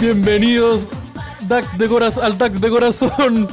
[0.00, 0.88] Bienvenidos
[1.46, 3.46] Dax de corazón, al Dax de corazón.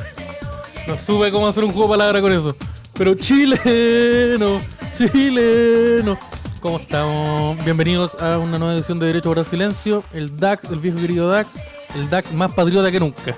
[0.88, 2.56] No sube cómo hacer un juego de palabras con eso.
[2.94, 4.62] Pero chileno,
[4.96, 6.18] chileno.
[6.62, 7.62] ¿Cómo estamos?
[7.66, 10.04] Bienvenidos a una nueva edición de Derecho para el Silencio.
[10.14, 11.50] El DAX, el viejo querido DAX.
[11.96, 13.36] El DAX más patriota que nunca.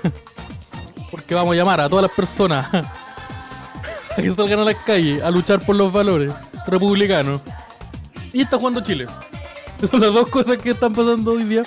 [1.10, 2.84] Porque vamos a llamar a todas las personas a
[4.22, 6.32] que salgan a las calles a luchar por los valores
[6.64, 7.40] republicanos.
[8.32, 9.08] Y está jugando Chile.
[9.78, 11.64] Esas son las dos cosas que están pasando hoy día.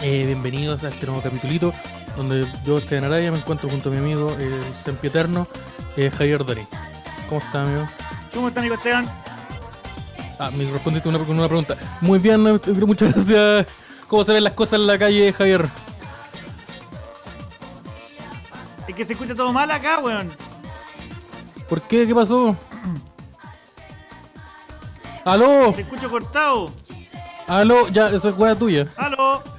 [0.00, 1.72] Eh, bienvenidos a este nuevo capitulito
[2.16, 5.48] donde yo, Esteban Araya, me encuentro junto a mi amigo, el sempieterno,
[5.96, 6.66] eh, Javier Darín.
[7.28, 7.84] ¿Cómo está, amigo?
[8.32, 9.10] ¿Cómo está, amigo Esteban?
[10.38, 11.76] Ah, me respondiste una, con una pregunta.
[12.00, 13.66] Muy bien, eh, muchas gracias.
[14.06, 15.68] ¿Cómo se ven las cosas en la calle, Javier?
[18.86, 20.30] Es que se escucha todo mal acá, weón.
[21.68, 22.06] ¿Por qué?
[22.06, 22.56] ¿Qué pasó?
[25.24, 25.72] ¡Aló!
[25.74, 26.72] Te escucho cortado.
[27.48, 27.88] ¡Aló!
[27.88, 28.86] Ya, esa es hueá tuya.
[28.96, 29.57] ¡Aló!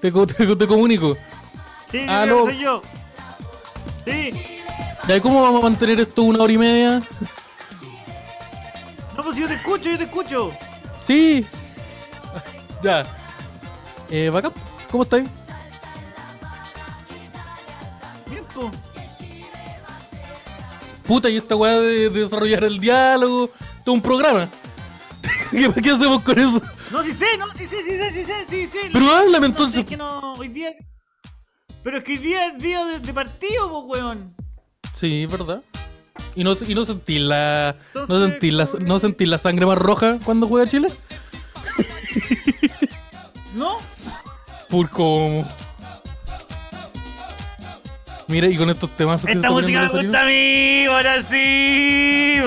[0.00, 1.16] Te, te- te comunico.
[1.90, 2.82] Sí, creo que soy yo.
[4.04, 4.30] Sí.
[5.08, 7.02] Ya, ¿y ¿cómo vamos a mantener esto una hora y media?
[9.16, 10.50] No, pues yo te escucho, yo te escucho.
[11.04, 11.44] Sí.
[12.82, 13.02] Ya.
[14.10, 14.52] Eh, Backup,
[14.90, 15.26] ¿cómo estáis?
[18.30, 18.44] Bien.
[21.06, 23.50] Puta, y esta weá de, de desarrollar el diálogo,
[23.82, 24.48] todo un programa.
[25.50, 26.60] ¿Qué, qué hacemos con eso?
[26.90, 28.90] No, sí sé, no, sí sé, sí sé, sí sé, sí sé.
[28.92, 29.80] Pero háblame entonces.
[29.80, 30.72] es que no, hoy día...
[31.82, 34.34] Pero es que hoy día es día de, de partido, po, weón.
[34.94, 35.62] Sí, es verdad.
[36.34, 37.76] ¿Y no, y no sentí la.
[37.94, 40.88] no sentí la, ¿cómo que- no sentí la sangre más roja cuando juega Chile?
[43.54, 43.76] ¿No?
[44.68, 45.46] Por cómo.
[48.28, 52.40] Mira, y con estos temas Esta música me gusta a mí, ahora sí.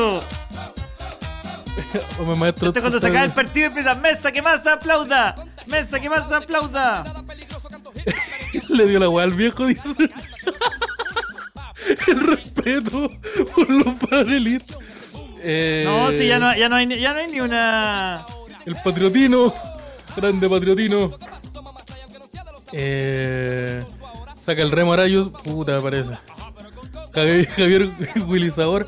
[2.19, 2.45] Oh.
[2.45, 5.35] Esto cuando se está- acaba el partido empieza Mesa que más aplauda.
[5.67, 7.03] Mesa que más aplauda.
[8.69, 9.81] Le dio la weá al viejo, dice.
[12.07, 13.09] el respeto
[13.55, 14.77] por los panelistas.
[15.41, 18.25] Eh, No, sí, ya no, ya no, hay, ni- ya no hay ni una...
[18.65, 19.53] El patriotino.
[20.15, 21.11] Grande patriotino.
[22.73, 23.83] Eh,
[24.45, 25.31] saca el remo Arayus.
[25.43, 26.11] Puta, me parece.
[27.13, 27.89] Javier, Javier
[28.27, 28.85] Willy Sabor.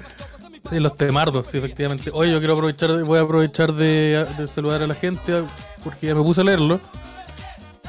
[0.71, 2.11] Los temardos, sí, efectivamente.
[2.13, 5.43] Oye, yo quiero aprovechar, voy a aprovechar de, saludar a la gente
[5.83, 6.79] porque ya me puse a leerlo.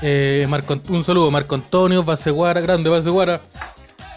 [0.03, 0.49] Eh,
[0.89, 3.41] un saludo, Marco Antonio, Baseguara, grande Baseguara,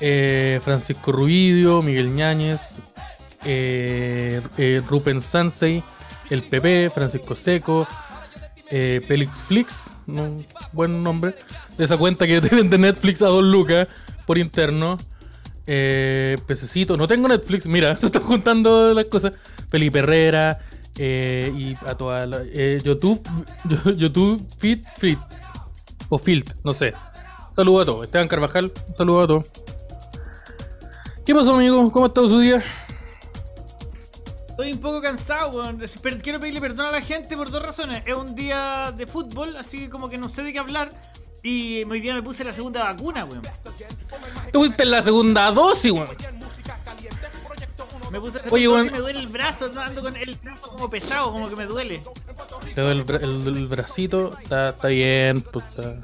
[0.01, 2.59] eh, Francisco Rubidio, Miguel Ñáñez,
[3.45, 5.83] eh, eh, Rupen Sansei,
[6.31, 7.87] el PP, Francisco Seco,
[8.71, 8.99] eh,
[9.47, 9.89] Flix,
[10.71, 11.35] buen nombre,
[11.77, 13.89] de esa cuenta que deben de Netflix a Don Lucas
[14.25, 14.97] por interno.
[15.67, 19.41] Eh, Pececito, no tengo Netflix, mira, se están juntando las cosas.
[19.69, 20.59] Felipe Herrera
[20.97, 23.21] eh, y a toda la, eh, YouTube,
[23.97, 25.19] YouTube Fit Fit
[26.09, 26.93] o Filt, no sé.
[27.51, 28.05] Saludos a todos.
[28.05, 29.51] Esteban Carvajal, saludos a todos.
[31.25, 31.91] ¿Qué pasó, amigo?
[31.91, 32.63] ¿Cómo ha estado su día?
[34.49, 35.81] Estoy un poco cansado, weón.
[36.21, 38.03] Quiero pedirle perdón a la gente por dos razones.
[38.05, 40.91] Es un día de fútbol, así que como que no sé de qué hablar.
[41.47, 43.43] Y hoy día me puse la segunda vacuna, weón.
[44.51, 46.07] Te fuiste en la segunda dosis, weón.
[48.11, 48.91] Me puse Oye, weón.
[48.91, 52.01] me duele el brazo, no, ando con el brazo como pesado, como que me duele.
[52.75, 55.95] Doy el, el- el bracito, está, está bien, pues, está-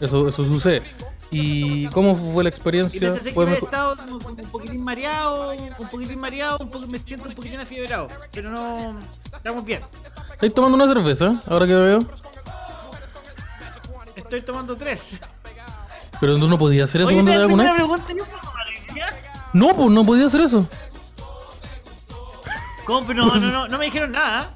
[0.00, 0.82] Eso, eso sucede.
[1.32, 3.00] ¿Y cómo fue la experiencia?
[3.14, 6.86] pensé que ¿Fue me he estado como un poquitín mareado, un poquitín mareado, un poco,
[6.86, 8.06] me siento un poquitín afiebrado.
[8.32, 8.98] Pero no.
[9.34, 9.82] Estamos bien.
[10.34, 11.40] ¿Estáis tomando una cerveza?
[11.48, 11.98] Ahora que veo.
[14.18, 15.18] Estoy tomando tres.
[16.20, 18.04] Pero tú no podías hacer eso Oye, cuando te tengo una vacunaste.
[18.04, 18.12] pregunta.
[18.12, 19.06] ¿yo puedo tomar hoy día?
[19.52, 20.68] No, pues no podía hacer eso.
[22.84, 23.06] ¿Cómo?
[23.06, 24.50] Pero no, no, no, no me dijeron nada.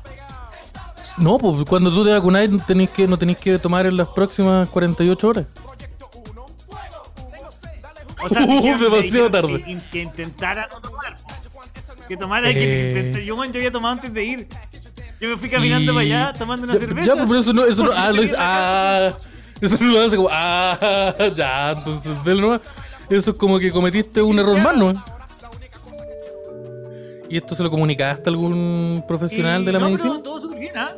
[1.18, 4.08] No, pues cuando tú te vacunáis no tenéis que, no tenéis que tomar en las
[4.08, 5.46] próximas 48 horas.
[8.24, 9.62] O sea, Uh, dijeron- demasiado tarde.
[9.62, 11.16] Que, que intentara no tomar.
[12.08, 12.54] Que tomara, Eh.
[12.54, 13.24] que intentara.
[13.24, 14.48] Yo, yo había tomado antes de ir.
[15.20, 17.06] Yo me fui caminando Y- para allá tomando una ya, cerveza.
[17.06, 19.08] Ya, pues pero eso no, eso no, Porque ah, lo hice, ah,
[19.66, 22.62] eso no lo hace como, ah, ya, entonces, velo nomás.
[23.10, 24.92] Eso es como que cometiste un error más, ¿no?
[27.28, 30.10] ¿Y esto se lo comunicaste a algún profesional Y de la no, medicina?
[30.10, 30.92] pero todo súper bien, ¿ah?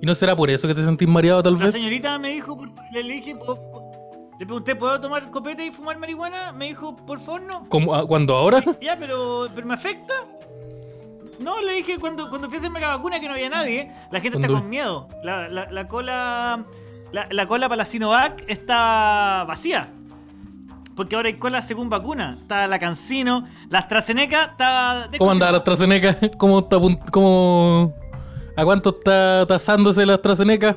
[0.00, 1.72] ¿Y no será por eso que te sentís mareado tal La vez?
[1.72, 5.70] señorita me dijo, por- le, le dije, po- po- le pregunté, ¿puedo tomar copete y
[5.72, 6.52] fumar marihuana?
[6.52, 7.62] Me dijo, por favor, no.
[7.68, 8.62] ¿Cómo, ah, ¿Cuándo ahora?
[8.80, 10.14] Ya, pero, pero ¿me afecta?
[11.40, 13.90] No, le dije cuando, cuando fui a hacerme la vacuna que no había nadie.
[14.12, 15.08] La gente está con miedo.
[15.24, 16.64] La, la, la cola.
[17.14, 19.88] La, la cola para la Sinovac está vacía.
[20.96, 22.38] Porque ahora hay cola según vacuna.
[22.40, 25.08] Está la Cancino, la AstraZeneca está.
[25.16, 26.18] ¿Cómo anda la AstraZeneca?
[26.38, 26.76] ¿Cómo está,
[27.12, 27.94] cómo,
[28.56, 30.76] ¿A cuánto está tasándose la AstraZeneca?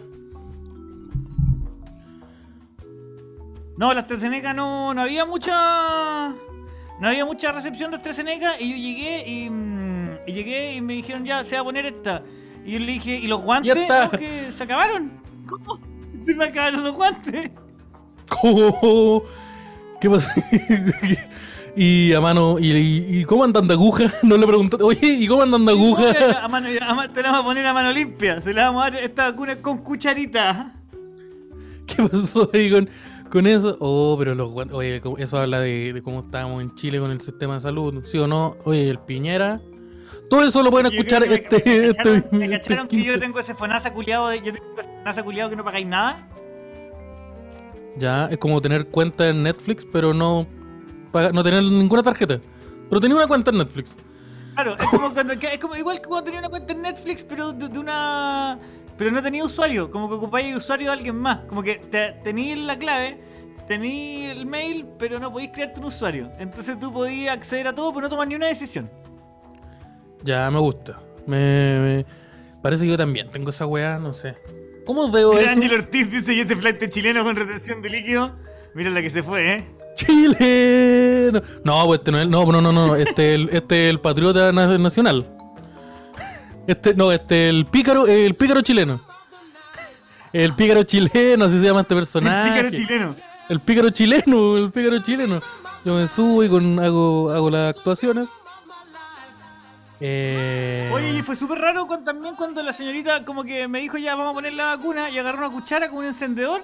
[3.76, 6.36] No, la AstraZeneca no, no había mucha.
[7.00, 10.94] No había mucha recepción de AstraZeneca y yo llegué y, mm, y llegué y me
[10.94, 12.22] dijeron ya se va a poner esta.
[12.64, 13.74] Y yo le dije, ¿y los guantes?
[13.74, 14.04] Ya está.
[14.06, 15.20] No, que se acabaron.
[15.48, 15.97] ¿Cómo?
[16.28, 17.50] Se me acabaron los guantes.
[18.30, 19.24] ¿Cómo?
[20.02, 20.32] ¿Qué pasa?
[21.76, 24.06] y a mano, y, y- y cómo andan de aguja?
[24.24, 26.04] No le preguntaste, oye, ¿y cómo andan de aguja?
[26.44, 28.42] A mano- a te la vamos a poner a mano limpia.
[28.42, 30.74] Se la vamos a dar esta vacuna con cucharita.
[31.88, 32.90] ¿Qué pasó ahí con,
[33.32, 33.78] con eso?
[33.80, 37.22] Oh, pero los guantes, oye, eso habla de, de cómo estábamos en Chile con el
[37.22, 38.58] sistema de salud, ¿sí o no?
[38.66, 39.62] Oye, el Piñera.
[40.30, 43.06] Todo eso lo pueden escuchar este, me, cacharon, este, me este que 15.
[43.08, 46.28] yo tengo ese FONASA culiado, de- yo tengo ese FONASA culiado que no pagáis nada.
[47.98, 50.46] Ya, es como tener cuenta en Netflix, pero no,
[51.34, 52.40] no tener ninguna tarjeta.
[52.90, 53.92] Pero tenía una cuenta en Netflix.
[54.54, 57.54] Claro, es como, cuando, es como igual que cuando tenía una cuenta en Netflix, pero
[57.54, 58.60] de, de una.
[58.98, 61.40] Pero no tenía usuario, como que ocupáis el usuario de alguien más.
[61.48, 63.20] Como que te, tenías la clave,
[63.68, 66.32] tenías el mail, pero no podías crearte un usuario.
[66.40, 68.90] Entonces tú podías acceder a todo, pero no tomar ni una decisión.
[70.24, 71.00] Ya, me gusta.
[71.26, 72.06] Me, me-
[72.62, 74.36] parece que yo también tengo esa weá, no sé.
[74.86, 75.52] ¿Cómo veo Mira, eso?
[75.52, 78.36] Ángel Ortiz dice: ¿Y ese flight chileno con retención de líquido?
[78.74, 79.68] Mira la que se fue, ¿eh?
[79.96, 81.32] Chile.
[81.64, 84.78] No, pues este no es, no, no, no, no, este el, este el patriota na-
[84.78, 85.28] nacional.
[86.68, 89.00] Este, no, este el pícaro, el pícaro chileno.
[90.34, 92.50] El pícaro chileno, así se llama este El personaje.
[92.52, 93.16] pícaro chileno.
[93.50, 95.40] El pícaro chileno, el pícaro chileno.
[95.86, 98.28] Yo me subo y con, hago, hago las actuaciones.
[100.00, 103.98] Eh, Oye, y fue súper raro cuando- también cuando la señorita como que me dijo
[103.98, 106.62] ya vamos a poner la vacuna y agarró una cuchara con un encendedor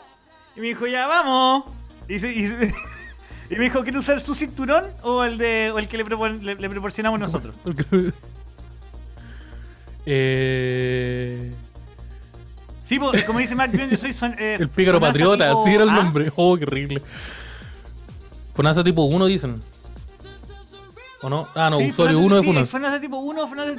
[0.55, 1.63] y me dijo ya vamos.
[2.07, 2.73] Y, se- y se-
[3.49, 6.41] y me dijo, ¿quiere usar su cinturón o el de o el que le, propon-
[6.41, 7.55] le- le proporcionamos nosotros?
[10.05, 11.51] Eh,
[12.85, 15.83] Sí, como dice Mark Bion, yo soy son, eh, el pícaro patriota, tipo así era
[15.85, 16.31] el nombre.
[16.35, 17.01] Oh, qué horrible.
[18.53, 19.59] FONASA tipo 1 dicen.
[21.23, 21.47] ¿O no?
[21.55, 22.65] Ah, no, Sí, usuario FONASA 1 de sí, FONASA.
[22.71, 23.71] FONASA tipo 1, FONASA...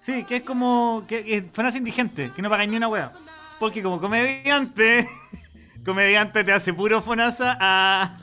[0.00, 1.04] Sí, que es como...
[1.06, 1.44] Que,
[1.78, 3.12] indigente, que no pagáis ni una wea.
[3.60, 5.08] Porque como comediante...
[5.84, 8.18] comediante te hace puro FONASA a...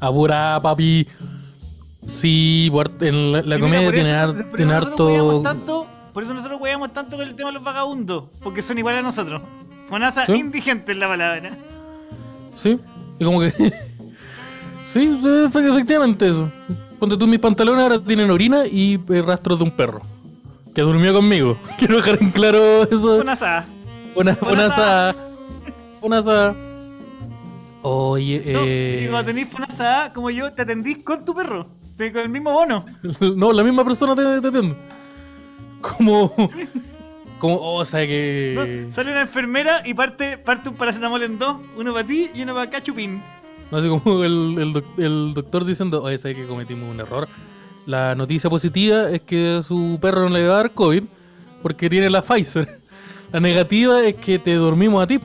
[0.00, 1.06] Apura, papi.
[2.06, 2.68] Sí,
[3.00, 5.42] en la, Sí, comedia tiene, eso- eso tiene harto.
[5.42, 8.24] tanto- por eso nosotros hueveamos tanto con el tema de los vagabundos.
[8.42, 9.40] Porque son iguales a nosotros.
[9.88, 10.32] Fonasa ¿Sí?
[10.34, 11.50] indigente es la palabra.
[12.54, 12.78] Sí,
[13.18, 13.50] y como que.
[14.92, 16.50] sí, efe- efectivamente eso.
[17.02, 20.02] Ponte tú mis pantalones ahora tienen orina y eh, rastros de un perro.
[20.72, 21.58] Que durmió conmigo.
[21.76, 23.16] Quiero dejar en claro eso.
[23.16, 23.36] Una,
[24.14, 25.08] Una una asada.
[25.10, 25.14] asada.
[26.00, 26.54] Una asada.
[27.82, 29.02] Oye, No, eh.
[29.04, 31.66] y cuando tenés Fonasa como yo, te atendís con tu perro.
[31.96, 32.84] te- Con el mismo bono.
[33.36, 34.76] No, la misma persona te, te atiende.
[35.80, 36.32] Como.
[37.40, 38.84] Como, oh, o sea que.
[38.86, 38.92] ¿no?
[38.92, 41.56] Sale una enfermera y parte, parte un paracetamol en dos.
[41.76, 43.20] Uno para ti y uno para Cachupín.
[43.72, 47.26] No, Así como el, el el doctor diciendo, oye, sabes que cometimos un error.
[47.86, 51.02] La noticia positiva es que su perro no le va a dar COVID
[51.62, 52.68] porque tiene la Pfizer.
[53.32, 55.18] La negativa es que te dormimos a ti.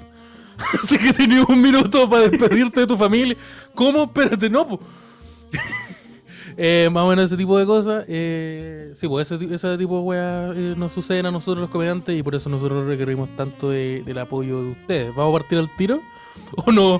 [0.83, 3.35] Así que tenías un minuto para despedirte de tu familia.
[3.75, 4.05] ¿Cómo?
[4.05, 4.79] Espérate, no, po.
[6.59, 8.03] Eh, más o menos ese tipo de cosas.
[8.07, 12.17] Eh, sí, pues ese, ese tipo de weas eh, nos suceden a nosotros los comediantes
[12.17, 15.15] y por eso nosotros requerimos tanto de- del apoyo de ustedes.
[15.15, 16.01] ¿Vamos a partir al tiro?
[16.65, 16.99] ¿O no?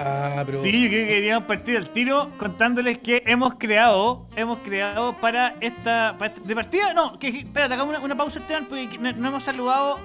[0.00, 0.62] Ah, pero.
[0.62, 5.54] Sí, yo creo que queríamos partir al tiro contándoles que hemos creado, hemos creado para
[5.60, 9.10] esta, para esta- de partida, no, que espérate, hagamos una, una pausa Esteban, porque no,
[9.12, 9.98] no hemos saludado,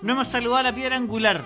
[0.00, 1.42] no hemos saludado a la piedra angular,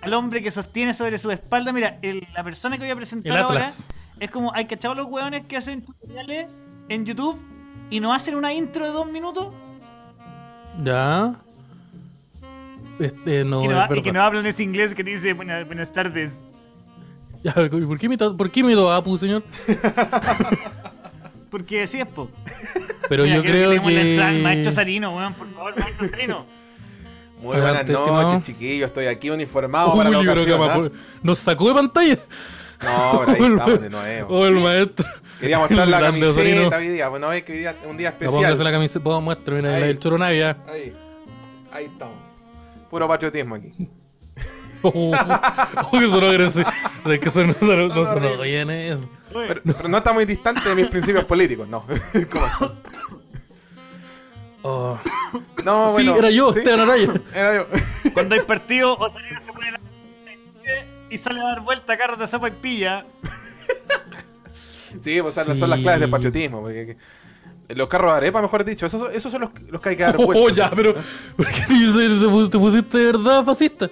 [0.00, 3.36] al hombre que sostiene sobre su espalda, mira, el- la persona que voy a presentar
[3.36, 3.70] El ahora
[4.18, 6.48] es como, hay cachado los hueones que hacen tutoriales
[6.88, 7.38] en YouTube
[7.90, 9.48] y no hacen una intro de dos minutos
[10.82, 11.34] Ya.
[12.98, 16.42] Este, no, y, no, que no hablan ese inglés que dice buenas, buenas tardes.
[17.46, 19.42] Ya, ¿por qué imito, por qué imito a Apu, señor?
[21.50, 22.28] Porque así es, po.
[23.08, 24.40] Pero Mira, yo que creo que.
[24.42, 26.44] Maestro Sarino, weón, por favor, maestro Sarino.
[27.38, 28.40] Muy buenas Adelante, noches, estimado.
[28.42, 28.88] chiquillos.
[28.88, 30.82] Estoy aquí uniformado para la Uy, yo creo que ocasión.
[30.82, 31.18] me ¿ah?
[31.22, 32.18] nos sacó de pantalla.
[32.82, 34.34] No, pero ahí O el estamos de nuevo.
[34.38, 35.06] O el maestro.
[35.38, 36.56] Quería mostrar la El Sarino.
[36.70, 37.08] camiseta hoy día.
[37.08, 38.64] Bueno, es que hoy día es un día Ya, Póngase especial.
[38.64, 39.80] la camiseta, puedo muestra, mira, Ahí.
[39.80, 40.22] la del Choro.
[40.24, 40.40] Ahí.
[40.42, 42.14] Ahí estamos.
[42.90, 43.72] Puro patriotismo aquí.
[44.94, 45.12] Oh,
[45.92, 46.68] oh, que sonó agresivo.
[47.10, 49.00] Es que sonó, sonó, no sonó bien eso.
[49.32, 51.84] Pero, pero no está muy distante de mis principios políticos, no.
[52.30, 52.72] ¿Cómo?
[54.62, 54.98] Oh.
[55.64, 56.16] No, Sí, bueno.
[56.16, 56.60] era yo, ¿sí?
[56.60, 57.12] Esteban Araya.
[57.34, 57.66] Era yo.
[58.14, 59.80] Cuando hay partido, o Sarino se pone la
[61.08, 63.04] y sale a dar vuelta carros de sopa y pilla.
[65.00, 65.54] Sí, pues Sí.
[65.56, 66.62] son las claves del patriotismo.
[66.62, 66.96] porque-
[67.68, 70.02] que- los carros de arepa, mejor dicho, esos, esos son los, los que hay que
[70.04, 70.56] dar Oh, vueltas.
[70.56, 70.94] ya, pero.
[71.36, 73.90] ¿Por qué te, se- se pus- te pusiste de verdad fascista?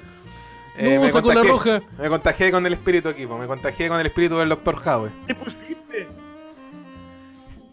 [0.76, 1.82] Eh, No, sacó la contagié- roja.
[2.00, 4.76] Me contagié con el espíritu aquí, po, me contagié con el espíritu del Dr.
[4.84, 5.10] Howe.
[5.26, 6.08] ¿Qué pusiste?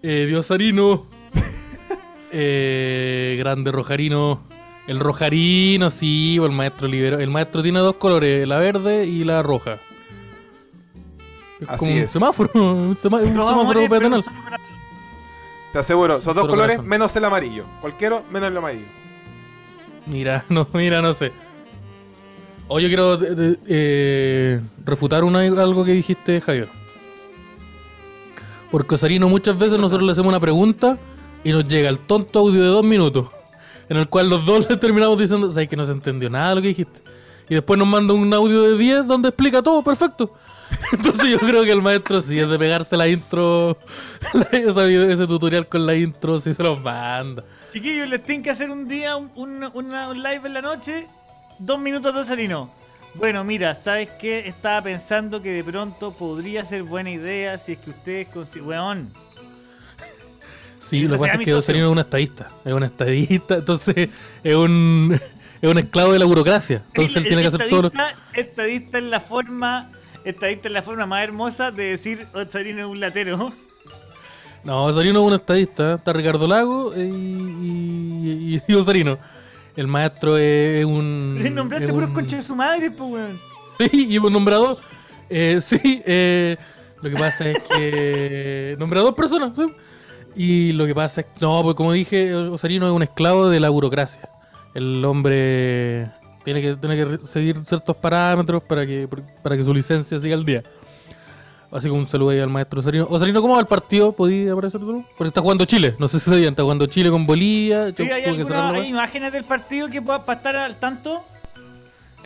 [0.03, 1.05] Eh, Diosarino.
[2.31, 4.41] eh, grande Rojarino.
[4.87, 7.19] El Rojarino, sí, o el maestro liberó.
[7.19, 9.77] El maestro tiene dos colores, la verde y la roja.
[11.59, 12.11] Es Así como un es.
[12.11, 14.23] semáforo, un, sema- un semáforo peatonal.
[15.71, 16.89] Te aseguro, son dos colores corazón.
[16.89, 17.65] menos el amarillo.
[17.79, 18.87] Cualquiera menos el amarillo.
[20.07, 21.31] Mira, no, mira, no sé.
[22.73, 26.69] O yo quiero de- de- eh, refutar una, algo que dijiste, Javier.
[28.71, 30.97] Porque Osarino muchas veces nosotros le hacemos una pregunta
[31.43, 33.27] y nos llega el tonto audio de dos minutos.
[33.89, 36.55] En el cual los dos le terminamos diciendo, sabes que no se entendió nada de
[36.55, 37.01] lo que dijiste.
[37.49, 40.33] Y después nos manda un audio de 10 donde explica todo, perfecto.
[40.93, 43.77] Entonces yo creo que el maestro sí es de pegarse la intro,
[44.33, 44.47] la-
[45.11, 47.43] ese tutorial con la intro, sí se los manda.
[47.73, 51.07] Chiquillos, les tienen que hacer un día un, un- una- un live en la noche.
[51.63, 52.71] Dos minutos de Sarino.
[53.13, 54.47] Bueno, mira, ¿sabes qué?
[54.47, 59.13] Estaba pensando que de pronto podría ser buena idea si es que ustedes consi- Weón.
[60.79, 61.53] Sí, lo que pasa es que.
[61.53, 62.49] Osarino es un estadista.
[62.65, 64.09] Es un estadista, entonces
[64.43, 65.19] es un,
[65.61, 66.81] es un esclavo de la burocracia.
[66.87, 67.87] Entonces él tiene que hacer todo lo...
[67.89, 69.91] estadista- Estadista en la forma.
[70.23, 73.53] Estadista en la forma más hermosa de decir "Oh, Sarino es un latero.
[74.63, 75.93] No, Osarino es un estadista.
[75.95, 79.17] Está Ricardo Lago y, y, y- y Osarino.
[79.75, 81.39] El maestro es un...
[81.41, 83.39] Les nombraste puros un- conchas de su madre, pues weón.
[83.77, 84.77] Sí, y un nombrador.
[85.29, 86.57] Eh, sí, eh,
[87.01, 88.75] lo que pasa es que...
[88.79, 89.63] Nombré a dos personas, sí.
[90.35, 91.33] Y lo que pasa es que...
[91.41, 94.29] No, pues como dije, Osarino es un esclavo de la burocracia.
[94.73, 96.09] El hombre
[96.43, 99.07] tiene que, tiene que seguir ciertos parámetros para que,
[99.41, 100.63] para que su licencia siga al día.
[101.71, 103.07] Así que un saludo ahí al maestro Osarino.
[103.09, 104.11] Osarino, ¿cómo va el partido?
[104.11, 105.05] ¿Podía aparecer tú?
[105.17, 105.95] Porque está jugando Chile.
[105.99, 107.93] No sé si sabían, está jugando Chile con Bolivia.
[107.95, 111.23] Sí, ¿Hay, alguna- hay imágenes del partido que pueda para estar al tanto?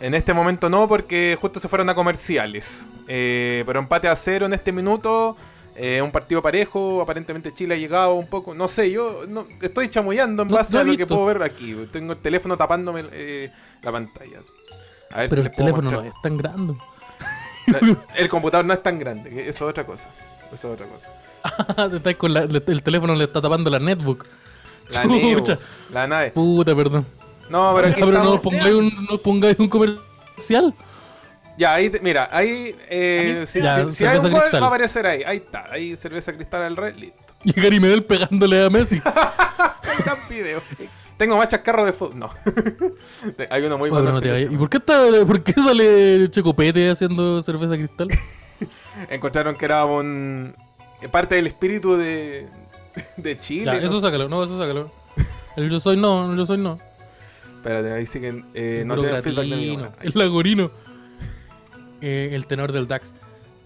[0.00, 2.86] En este momento no, porque justo se fueron a comerciales.
[3.08, 5.36] Eh, pero empate a cero en este minuto.
[5.78, 7.02] eh, un partido parejo.
[7.02, 8.54] Aparentemente Chile ha llegado un poco.
[8.54, 11.42] No sé, yo no, estoy chamullando en No- base no a lo que puedo ver
[11.42, 11.76] aquí.
[11.92, 14.38] Tengo el teléfono tapándome eh, la pantalla.
[15.10, 16.74] A ver Pero si el les puedo teléfono no es tan grande.
[18.16, 20.08] El computador no es tan grande, eso es otra cosa.
[20.52, 21.10] Eso es otra cosa.
[21.90, 24.26] Te estáis con la- el teléfono le está tapando la netbook.
[24.90, 25.58] La Neo, Chucha.
[25.92, 26.30] la nave.
[26.30, 27.04] Puta, perdón.
[27.50, 30.74] No, pero aquí Ah, pero no pongáis un, no pongáis un comercial.
[31.58, 34.66] Ya, ahí, te- mira, ahí, eh, si, Ya, si- si hay un gol, va a
[34.66, 35.22] aparecer ahí.
[35.24, 37.18] Ahí está, ahí cerveza cristal al red, listo.
[37.44, 39.00] Y Gary Medel pegándole a Messi.
[40.04, 40.60] Gran video.
[41.16, 42.18] Tengo más chascarros de fútbol.
[42.18, 42.30] No.
[43.50, 44.12] hay uno muy Oye, pero malo.
[44.12, 44.52] no te vayas.
[44.52, 48.08] ¿Y por qué, está, por qué sale Checopete haciendo cerveza cristal?
[49.10, 50.54] Encontraron que era un
[51.10, 52.48] parte del espíritu de,
[53.16, 53.66] de Chile.
[53.66, 53.86] Ya, ¿no?
[53.86, 54.90] eso sácalo, no, eso sácalo.
[55.56, 56.78] El yo soy no, el yo soy no.
[57.56, 58.44] Espérate, ahí siguen.
[58.54, 59.54] Eh, no tienen feedback de.
[59.54, 60.70] Ahí el lagorino.
[62.02, 63.12] Eh, el tenor del DAX.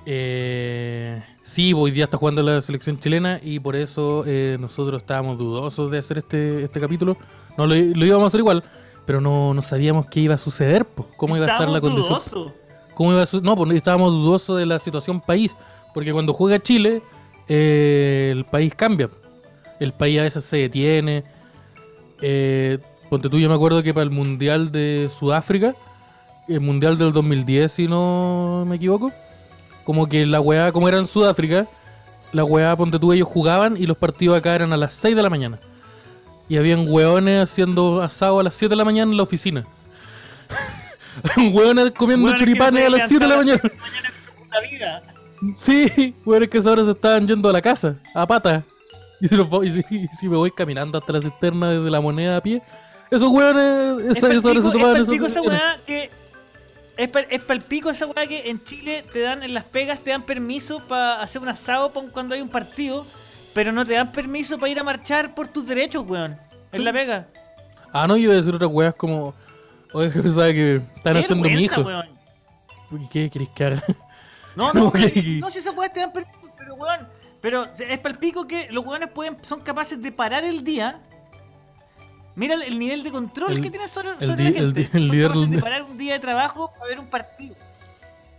[0.06, 5.38] Eh, sí, hoy día está jugando la selección chilena y por eso eh, nosotros estábamos
[5.38, 7.16] dudosos de hacer este, este capítulo.
[7.56, 8.64] No lo, lo íbamos a hacer igual,
[9.06, 12.14] pero no, no sabíamos qué iba a suceder, po, cómo iba a estar la condición.
[12.94, 15.54] ¿Cómo iba a su- No, pues estábamos dudosos de la situación país,
[15.94, 17.02] porque cuando juega Chile,
[17.48, 19.10] eh, el país cambia.
[19.78, 21.24] El país a veces se detiene.
[22.20, 22.78] Eh,
[23.08, 25.74] ponte tú, yo me acuerdo que para el Mundial de Sudáfrica,
[26.48, 29.10] el Mundial del 2010, si no me equivoco,
[29.90, 31.66] como que la weá, como era en Sudáfrica,
[32.32, 35.22] la weá, ponte tú, ellos jugaban y los partidos acá eran a las 6 de
[35.24, 35.58] la mañana.
[36.48, 39.66] Y habían weones haciendo asado a las 7 de la mañana en la oficina.
[41.52, 43.60] weones comiendo choripanes se a las 7 de la mañana.
[43.64, 44.08] de la mañana
[44.62, 45.02] en vida.
[45.56, 48.62] Sí, weones que ahora se estaban yendo a la casa, a pata.
[49.20, 52.00] Y si, va- y si, y si me voy caminando hasta la cisterna desde la
[52.00, 52.62] moneda a pie,
[53.10, 55.60] esos weones, Es esa, hora se tomaban es esos esa weones.
[55.60, 56.19] weá que.
[57.00, 60.10] Es, pal- es palpico esa weá que en Chile te dan, en las pegas te
[60.10, 63.06] dan permiso para hacer un asado cuando hay un partido,
[63.54, 66.36] pero no te dan permiso para ir a marchar por tus derechos, weón.
[66.72, 67.26] En la pega.
[67.92, 69.34] Ah, no, yo iba a decir otras weas como.
[69.92, 71.80] Oye, que pensaba que están Qué haciendo mi hijo.
[71.80, 72.06] weón.
[72.92, 73.82] ¿Y ¿Qué querés que haga?
[74.54, 74.98] No, no, Ok.
[75.40, 77.08] no, si esas weas te dan permiso, pero weón.
[77.40, 81.00] Pero es palpico que los weones pueden, son capaces de parar el día.
[82.40, 84.88] Mira el, el nivel de control El- que tienen sobre, el sobre la gente.
[84.94, 87.54] el líder de parar un día de trabajo para ver un partido.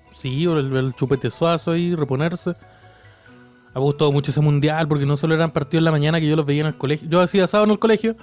[0.09, 2.49] Sí, o el, chupete suazo ahí, reponerse.
[2.49, 2.55] Me
[3.75, 6.35] ha gustado mucho ese mundial porque no solo eran partidos en la mañana que yo
[6.35, 7.07] los veía en el colegio.
[7.07, 8.15] Yo hacía asado en el colegio.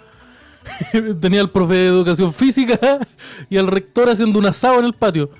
[1.20, 2.78] Tenía al profe de educación física
[3.48, 5.30] y al rector haciendo un asado en el patio.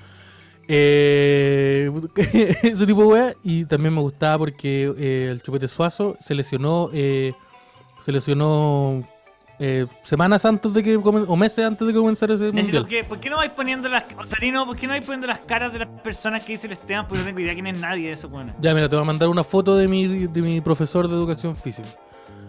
[0.69, 1.91] Eh,
[2.63, 3.33] ese tipo de weá.
[3.43, 6.89] Y también me gustaba porque eh, el chupete suazo se lesionó.
[6.93, 7.33] eh,
[8.01, 9.05] se lesionó
[9.59, 12.87] eh, semanas antes de que o meses antes de que comenzara ese Necesito mundial.
[12.87, 14.05] que- ¿Por qué no vais poniendo las.
[14.17, 17.07] Osarino, ¿por qué no vais poniendo las caras de las personas que dice el Esteban?
[17.07, 18.53] Porque no tengo idea quién es nadie de eso, bueno.
[18.61, 21.55] Ya, mira, te voy a mandar una foto de mi, de mi profesor de educación
[21.55, 21.87] física.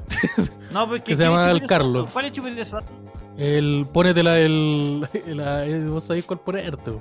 [0.72, 2.10] No, porque Que se ¿quién es llama Chupete Carlos.
[2.12, 2.88] ¿Cuál es Chupete Suazo?
[3.36, 6.92] El, pónetela el, la- el- vos sabéis cuál ponerte.
[6.92, 7.00] po.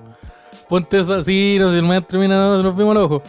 [0.67, 3.21] Ponte esa, sí, no, si el maestro mira, no, nos vimos los ojos.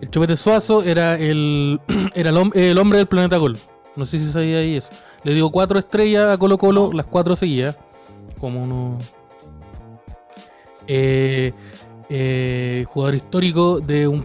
[0.00, 1.80] El Chupete Suazo era el,
[2.14, 3.56] era el, el hombre del planeta Gol.
[3.98, 4.90] No sé si sabía ahí eso.
[5.24, 7.76] Le dio cuatro estrellas a Colo Colo, las cuatro seguidas.
[8.40, 8.98] Como uno.
[10.86, 11.52] Eh,
[12.08, 14.24] eh, jugador histórico de un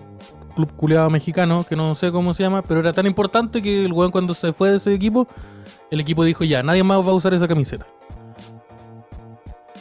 [0.56, 3.92] club culeado mexicano, que no sé cómo se llama, pero era tan importante que el
[3.92, 5.28] weón cuando se fue de ese equipo,
[5.90, 7.86] el equipo dijo ya, nadie más va a usar esa camiseta.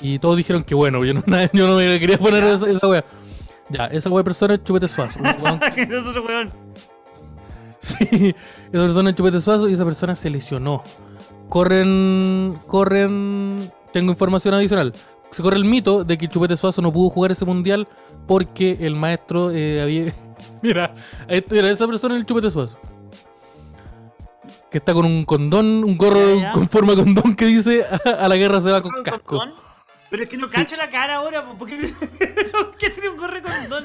[0.00, 1.22] Y todos dijeron que bueno, yo no,
[1.52, 3.04] yo no me quería poner esa, esa wea.
[3.68, 5.18] Ya, esa de persona es Chupete Suazo.
[5.20, 6.52] un weón
[7.82, 8.34] Sí,
[8.68, 10.84] esa persona es Chupete Suazo y esa persona se lesionó.
[11.48, 14.92] Corren, corren, tengo información adicional.
[15.30, 17.88] Se corre el mito de que Chupete Suazo no pudo jugar ese mundial
[18.28, 20.14] porque el maestro eh, había...
[20.62, 20.94] Mira,
[21.50, 22.78] mira, esa persona es el Chupete Suazo.
[24.70, 26.52] Que está con un condón, un gorro Ya, ya.
[26.52, 29.38] con forma de condón que dice a la guerra se va con ¿Con casco.
[29.38, 29.54] condón?
[30.08, 31.76] Pero es que no cacho la cara ahora, ¿por qué,
[32.52, 33.84] ¿por qué tiene un gorre con condón?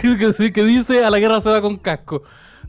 [0.18, 2.22] que, sí, que dice a la guerra se va con casco.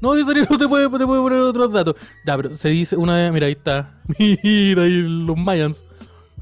[0.03, 1.95] No, dice no te puede, poner otros datos.
[2.25, 4.01] Ya, pero se dice una vez, mira, ahí está.
[4.19, 5.85] Mira ahí los Mayans.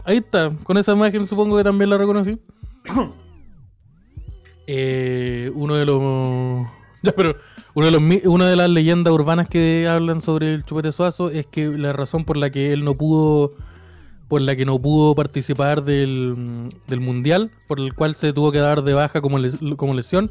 [0.04, 2.42] Ahí está, con esa imagen supongo que también la reconocí.
[4.74, 6.68] Eh, uno de los.
[7.04, 7.36] Ya, pero
[7.74, 11.48] uno de los, una de las leyendas urbanas que hablan sobre el Chupete Suazo es
[11.48, 13.52] que la razón por la que él no pudo.
[14.28, 18.60] Por la que no pudo participar del, del mundial, por el cual se tuvo que
[18.60, 20.30] dar de baja como lesión,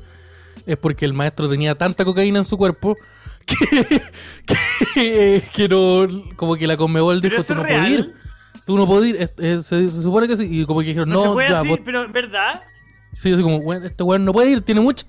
[0.66, 2.96] es porque el maestro tenía tanta cocaína en su cuerpo
[3.58, 4.02] que,
[4.94, 6.06] que, que no.
[6.36, 7.96] Como que la Conmebol ¿Pero dijo: tú no es puedes ir.
[8.00, 8.14] real?
[8.66, 9.16] Tú no puedes ir.
[9.22, 10.46] Es- es- se, se supone que sí.
[10.50, 12.60] Y como que dijeron: No, no, se puede ya, así, vos pero ¿verdad?
[13.12, 15.06] Sí, así como, este weón no puede ir, tiene mucho.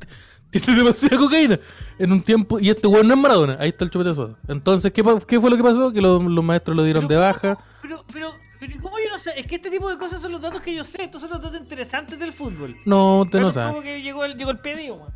[0.51, 1.59] Tiene demasiada cocaína
[1.97, 2.59] en un tiempo.
[2.59, 3.55] Y este weón no es Maradona.
[3.57, 4.35] Ahí está el chupete suave.
[4.49, 5.93] Entonces, ¿qué, qué fue lo que pasó?
[5.93, 7.57] Que los, los maestros lo dieron de baja.
[7.81, 9.31] Pero, pero, pero, ¿cómo yo no sé?
[9.37, 11.03] Es que este tipo de cosas son los datos que yo sé.
[11.03, 12.75] Estos son los datos interesantes del fútbol.
[12.85, 13.81] No, te Pero no sabes.
[13.81, 15.13] que llegó el, llegó el pedido, weón.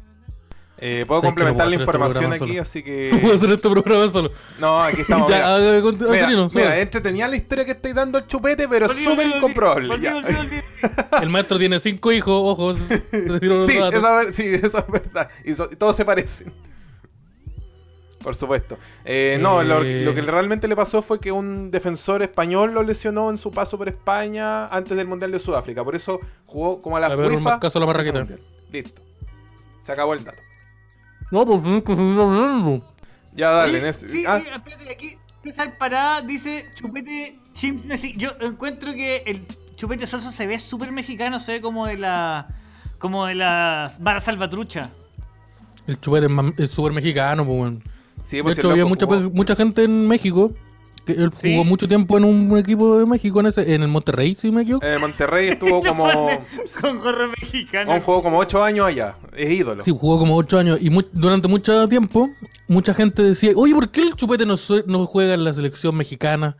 [0.77, 2.61] Eh, puedo que no complementar puedo la este información aquí, solo.
[2.61, 2.79] así
[3.13, 3.37] No puedo que.
[3.37, 4.29] hacer este programa solo.
[4.59, 5.29] No, aquí estamos.
[5.29, 5.55] ya, mira.
[5.55, 6.75] haga con- Mira, Acerino, mira, suave.
[6.77, 9.95] es entretenida la historia que estáis dando al chupete, pero Volví, súper incomprobable.
[11.21, 12.77] El maestro tiene cinco hijos, ojos.
[13.11, 15.29] Sí, eso, es- sí, eso es verdad.
[15.45, 16.53] Y, so- y todos se parecen.
[18.21, 18.77] Por supuesto.
[19.03, 20.01] Eh, no, lo, Eh.
[20.03, 23.77] lo que realmente le pasó fue que un defensor español lo lesionó en su paso
[23.77, 25.83] por España antes del Mundial de Sudáfrica.
[25.83, 28.23] Por eso jugó como a la A ver, un a la marraqueta.
[28.71, 29.01] Listo.
[29.79, 30.41] Se acabó el dato.
[31.31, 32.81] No, pues tienes que seguir hablando.
[33.35, 38.13] Ya dale, Sí, Nes- sí, ah, sí, espérate, aquí César Parada dice chupete chimp Messi.
[38.17, 42.47] Yo encuentro que el chupete salsa se ve súper mexicano, se ve como de la.
[42.99, 44.89] como de la vara salvatrucha.
[45.87, 47.83] El chupete es súper mexicano, pues, weón.
[48.21, 50.51] sí, De pues hecho, el había loco mucha, jugó- mucha gente en México.
[51.05, 51.51] Que él Sí.
[51.51, 54.63] jugó mucho tiempo en un equipo de México, en, ese, en el Monterrey, si me
[54.63, 54.85] equivoco.
[54.85, 56.05] En el Monterrey estuvo como.
[56.81, 57.93] Con gorro mexicano.
[57.93, 59.15] un juego como 8 años allá.
[59.35, 59.83] Es ídolo.
[59.83, 62.29] Sí, jugó como 8 años y mu- durante mucho tiempo
[62.67, 64.55] mucha gente decía, oye, ¿por qué el chupete no,
[64.87, 66.57] no juega en la selección mexicana?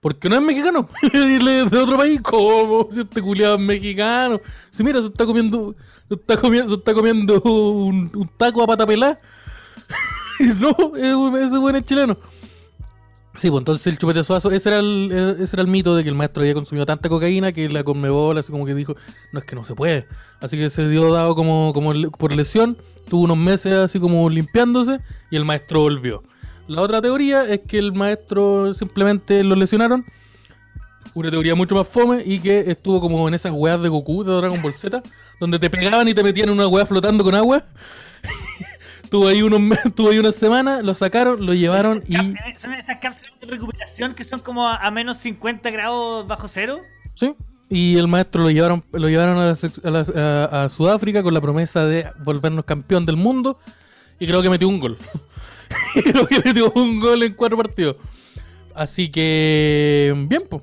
[0.00, 2.88] Porque no es mexicano, de otro país, ¿cómo?
[2.90, 4.40] Si este culiado es mexicano.
[4.70, 5.76] Si mira, se está comiendo,
[6.08, 9.14] se está comiendo, se está comiendo un, un taco a pata pelá.
[10.40, 12.16] Y no, es un- ese buen es chileno.
[13.34, 16.10] Sí, pues entonces el chupete suazo, ese era el, ese era el mito de que
[16.10, 18.94] el maestro había consumido tanta cocaína que la conmebol así como que dijo,
[19.32, 20.06] no es que no se puede.
[20.40, 22.76] Así que se dio dado como, como por lesión,
[23.08, 26.22] tuvo unos meses así como limpiándose y el maestro volvió.
[26.68, 30.04] La otra teoría es que el maestro simplemente lo lesionaron.
[31.14, 34.32] Una teoría mucho más fome y que estuvo como en esas weas de Goku de
[34.32, 35.02] Dragon Ball Z,
[35.40, 37.64] donde te pegaban y te metían en una wea flotando con agua.
[39.12, 42.14] Estuvo ahí, unos, estuvo ahí una semana, lo sacaron, lo llevaron y...
[42.56, 46.80] Son esas cápsulas de recuperación que son como a, a menos 50 grados bajo cero.
[47.14, 47.34] Sí.
[47.68, 51.22] Y el maestro lo llevaron, lo llevaron a, la sec- a la- a- a Sudáfrica
[51.22, 53.58] con la promesa de volvernos campeón del mundo.
[54.18, 54.96] Y creo que metió un gol.
[55.92, 57.96] creo que metió un gol en cuatro partidos.
[58.74, 60.14] Así que.
[60.26, 60.62] Bien, pues.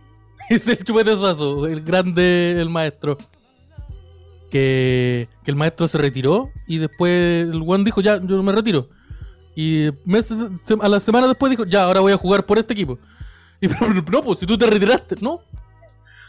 [0.48, 3.18] Es el chupete suazo, el grande, el maestro.
[4.50, 8.88] Que, que el maestro se retiró y después el Juan dijo: Ya, yo me retiro.
[9.54, 12.72] Y meses, se- a la semana después dijo: Ya, ahora voy a jugar por este
[12.74, 12.98] equipo.
[13.62, 15.40] Y pero, no, pues si tú te retiraste, no.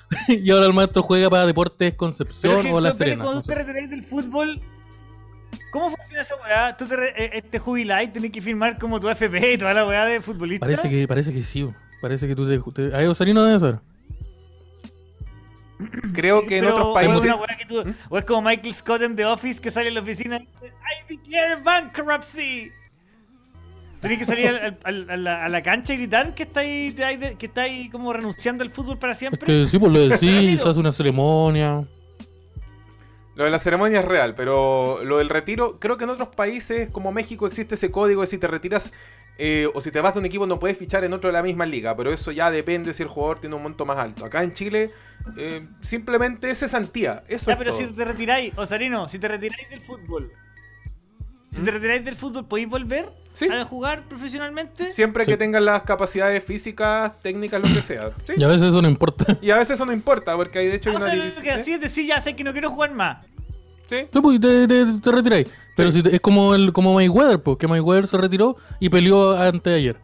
[0.27, 3.23] y ahora el maestro juega para Deportes Concepción Pero, o La pero Serena.
[3.23, 4.61] cuando no te retiráis del fútbol,
[5.71, 6.75] ¿cómo funciona esa weá?
[6.75, 9.73] Tú te, eh, eh, te jubilás y tenés que firmar como tu FP y toda
[9.73, 10.65] la weá de futbolista.
[10.65, 11.69] Parece que, parece que sí.
[12.01, 12.59] Parece que tú te.
[12.89, 13.79] te ahí Osarino debe ser.
[16.13, 17.17] Creo que en Pero, otros países.
[17.23, 19.95] una weá que tú- o es como Michael Scott en The Office que sale en
[19.95, 20.73] la oficina y dice,
[21.09, 22.71] I declare bankruptcy.
[24.01, 26.91] Tienes que salir al- al- a, la, a la cancha y gritar que está ahí,
[26.91, 29.45] te- ahí de- que está ahí como renunciando al fútbol para Es siempre.
[29.45, 31.85] que sí, pues lo decís, hace una ceremonia.
[33.35, 36.89] Lo de la ceremonia es real, pero lo del retiro, creo que en otros países
[36.91, 38.91] como México existe ese código de si te retiras
[39.37, 41.41] eh, o si te vas de un equipo no puedes fichar en otro de la
[41.43, 44.25] misma liga, pero eso ya depende si el jugador tiene un monto más alto.
[44.25, 44.87] Acá en Chile
[45.37, 47.87] eh, simplemente es cesantía, eso Ya, es pero todo.
[47.87, 50.31] si te retiráis, Osarino, si te retiráis del fútbol,
[51.49, 53.47] si te retiráis del fútbol, ¿podéis volver Sí.
[53.49, 54.93] a jugar profesionalmente?
[54.93, 55.31] Siempre Sí.
[55.31, 58.09] que tengan las capacidades físicas, técnicas, lo que sea.
[58.25, 58.33] ¿sí?
[58.37, 59.37] Y a veces eso no importa.
[59.41, 61.21] Y a veces eso no importa, porque hay de hecho hay O una sea, lo
[61.23, 61.43] división.
[61.45, 63.25] que así es decir, ya sé que no quiero jugar más.
[64.21, 65.47] Pues, te, te, te retiráis.
[65.75, 69.37] Pero si te- es como el como Mayweather, pues, que Mayweather se retiró y peleó
[69.37, 69.97] antes de ayer.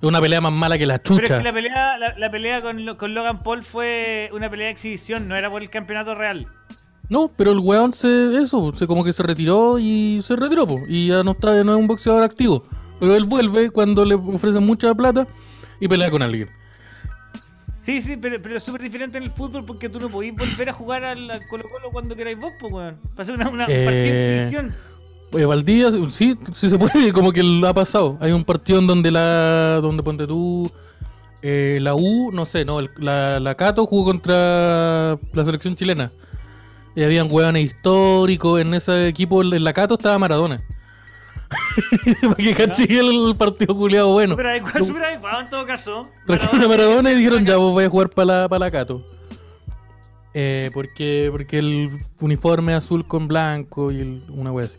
[0.00, 1.38] Es una pelea más mala que la Pero es chucha.
[1.38, 4.72] que la pelea, la, la pelea con, Lo- con Logan Paul fue una pelea de
[4.72, 6.46] exhibición, no era por el campeonato real.
[7.08, 8.36] No, pero el weón se.
[8.42, 10.82] Eso, se como que se retiró y se retiró, pues.
[10.88, 12.62] Y ya no está, no es un boxeador activo.
[13.00, 15.26] Pero él vuelve cuando le ofrecen mucha plata
[15.80, 16.48] y pelea con alguien.
[17.88, 20.68] Sí, sí, pero, pero es súper diferente en el fútbol porque tú no podís volver
[20.68, 22.96] a jugar al, al Colo Colo cuando queráis vos, pues, weón.
[23.16, 24.70] Pasó una, una Eh, partida de exhibición.
[25.32, 28.18] Oye, Valdivia, sí, sí se puede, como que lo ha pasado.
[28.20, 29.80] Hay un partido en donde la.
[29.80, 30.70] donde ponte tú.
[31.42, 36.12] eh, la U, no sé, no, el- la, la Cato jugó contra la selección chilena.
[36.94, 38.60] Y habían hueones históricos.
[38.60, 40.62] En ese equipo, en la Cato estaba Maradona.
[42.22, 44.32] Para que caché el partido culiado bueno.
[44.32, 46.02] Súper adecuado, súper adecuado en todo caso.
[46.26, 49.02] Trajeron a Maradona y dijeron, ya vos vais a jugar para la, pa' la Cato.
[50.34, 54.78] Eh, porque, porque el uniforme azul con blanco y el- una wea así.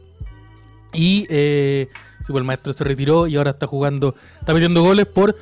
[0.94, 5.06] Y eh, sí, pues el maestro se retiró y ahora está jugando, está metiendo goles
[5.06, 5.36] por,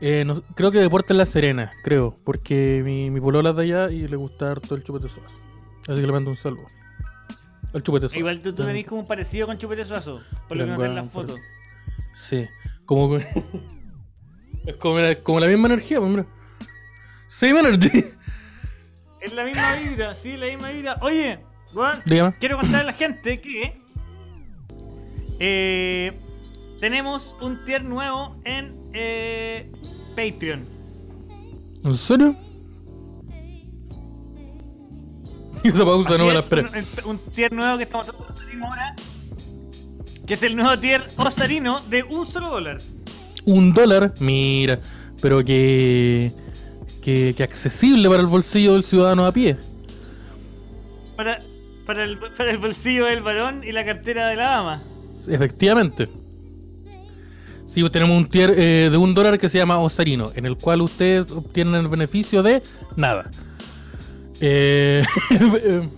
[0.00, 2.16] eh, no- creo que Deportes La Serena, creo.
[2.24, 5.44] Porque mi, mi polola es de allá y le gusta harto el chupete suazo.
[5.88, 6.64] Así que le mando un saludo.
[7.74, 8.18] El chupete suazo.
[8.18, 10.94] Igual tú, tú tenés como un parecido con Chupete Suazo, por lo que noté en
[10.94, 11.40] las fotos.
[12.14, 12.46] Sí,
[12.86, 13.18] como
[14.78, 16.24] como, la- como la misma energía, pues, hombre.
[17.28, 17.90] Same energy.
[19.20, 20.98] Es la misma vibra, sí, la misma vibra.
[21.02, 21.38] Oye,
[21.74, 21.96] weón,
[22.38, 23.76] quiero contarle a la gente que
[25.40, 26.12] eh,
[26.80, 29.70] tenemos un tier nuevo en eh,
[30.10, 30.64] Patreon.
[31.82, 32.36] ¿En serio?
[35.68, 36.62] Esa pausa Así no me la es, esperé.
[37.04, 38.96] un, un tier nuevo que estamos haciendo Osarino ahora.
[40.26, 42.78] Que es el nuevo tier Osarino de un solo dólar.
[43.44, 44.80] Un dólar, mira,
[45.20, 46.32] pero que,
[47.02, 49.56] que, que accesible para el bolsillo del ciudadano a pie.
[51.16, 51.40] Para,
[51.86, 54.82] para, el, para el bolsillo del varón y la cartera de la dama.
[55.28, 56.08] Efectivamente.
[57.66, 60.56] Sí, pues tenemos un tier eh, de un dólar que se llama Osarino, en el
[60.56, 62.62] cual ustedes obtienen el beneficio de
[62.96, 63.30] nada.
[64.46, 65.88] Eh, eh,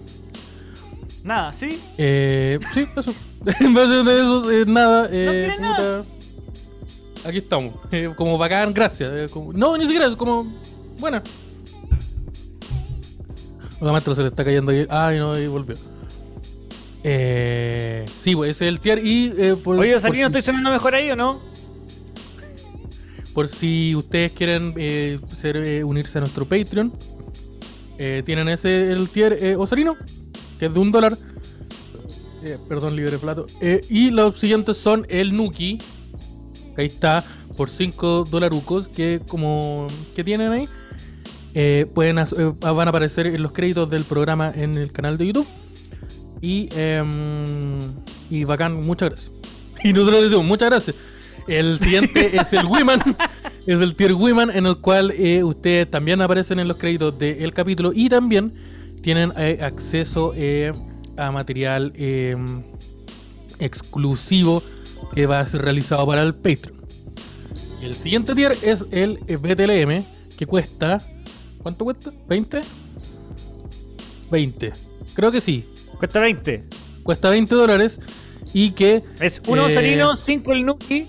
[1.24, 1.80] Nada, ¿sí?
[1.98, 3.12] eh, sí, eso.
[3.60, 5.08] En vez de eso, eh, nada.
[5.10, 6.04] eh, tiene nada.
[7.24, 7.74] Aquí estamos.
[7.90, 9.10] Eh, como bacán, gracias.
[9.12, 10.46] eh, como- no, ni siquiera, es como.
[11.00, 11.22] Buena.
[13.80, 14.86] La maestra se le está cayendo ahí.
[14.88, 15.76] Ay, no, ahí volvió.
[17.04, 19.04] Eh, sí, pues ese es el tier.
[19.04, 21.40] Y eh, por, Oye, por Osarino, si- ¿estoy sonando mejor ahí o no?
[23.34, 26.90] por si ustedes quieren eh, ser, unirse a nuestro Patreon,
[27.98, 29.96] eh, tienen ese el tier eh, Osarino,
[30.58, 31.16] que es de un dólar.
[32.42, 33.46] Eh, perdón, libre plato.
[33.60, 35.78] Eh, y los siguientes son el Nuki,
[36.74, 37.24] que ahí está,
[37.56, 40.68] por 5 dolarucos, que como que tienen ahí.
[41.94, 42.16] pueden
[42.60, 45.46] van a aparecer en los créditos del programa en el canal de YouTube.
[46.42, 47.78] Y, em,
[48.30, 49.30] y bacán, muchas gracias.
[49.84, 50.96] Y nosotros decimos, muchas gracias.
[51.46, 53.00] El siguiente es el Wiman.
[53.66, 57.52] Es el tier Wiman en el cual eh, ustedes también aparecen en los créditos del
[57.52, 58.52] capítulo y también
[59.02, 60.72] tienen eh, acceso eh,
[61.16, 61.92] a material
[63.58, 64.62] exclusivo
[65.14, 66.76] que va a ser realizado para el Patreon.
[67.82, 70.04] El siguiente tier es el BTLM
[70.36, 70.98] que cuesta...
[71.62, 72.12] ¿Cuánto cuesta?
[72.28, 72.62] ¿20?
[74.30, 74.72] 20.
[75.14, 75.64] Creo que sí.
[75.98, 76.64] Cuesta 20.
[77.02, 77.98] Cuesta 20 dólares
[78.52, 81.08] y que Es uno Eh, Osarino, 5 el Nuki.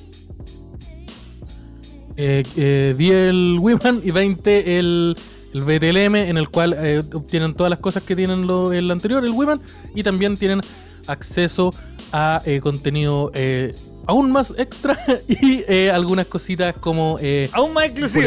[2.17, 5.15] Eh, eh, 10 el Wiman y 20 el,
[5.53, 9.23] el BTLM, en el cual eh, obtienen todas las cosas que tienen lo- el anterior,
[9.23, 9.61] el Wiman,
[9.95, 10.61] y también tienen
[11.07, 11.73] acceso
[12.11, 13.73] a eh, contenido eh,
[14.07, 18.25] aún más extra y eh, algunas cositas como eh, Aún más exclusivo.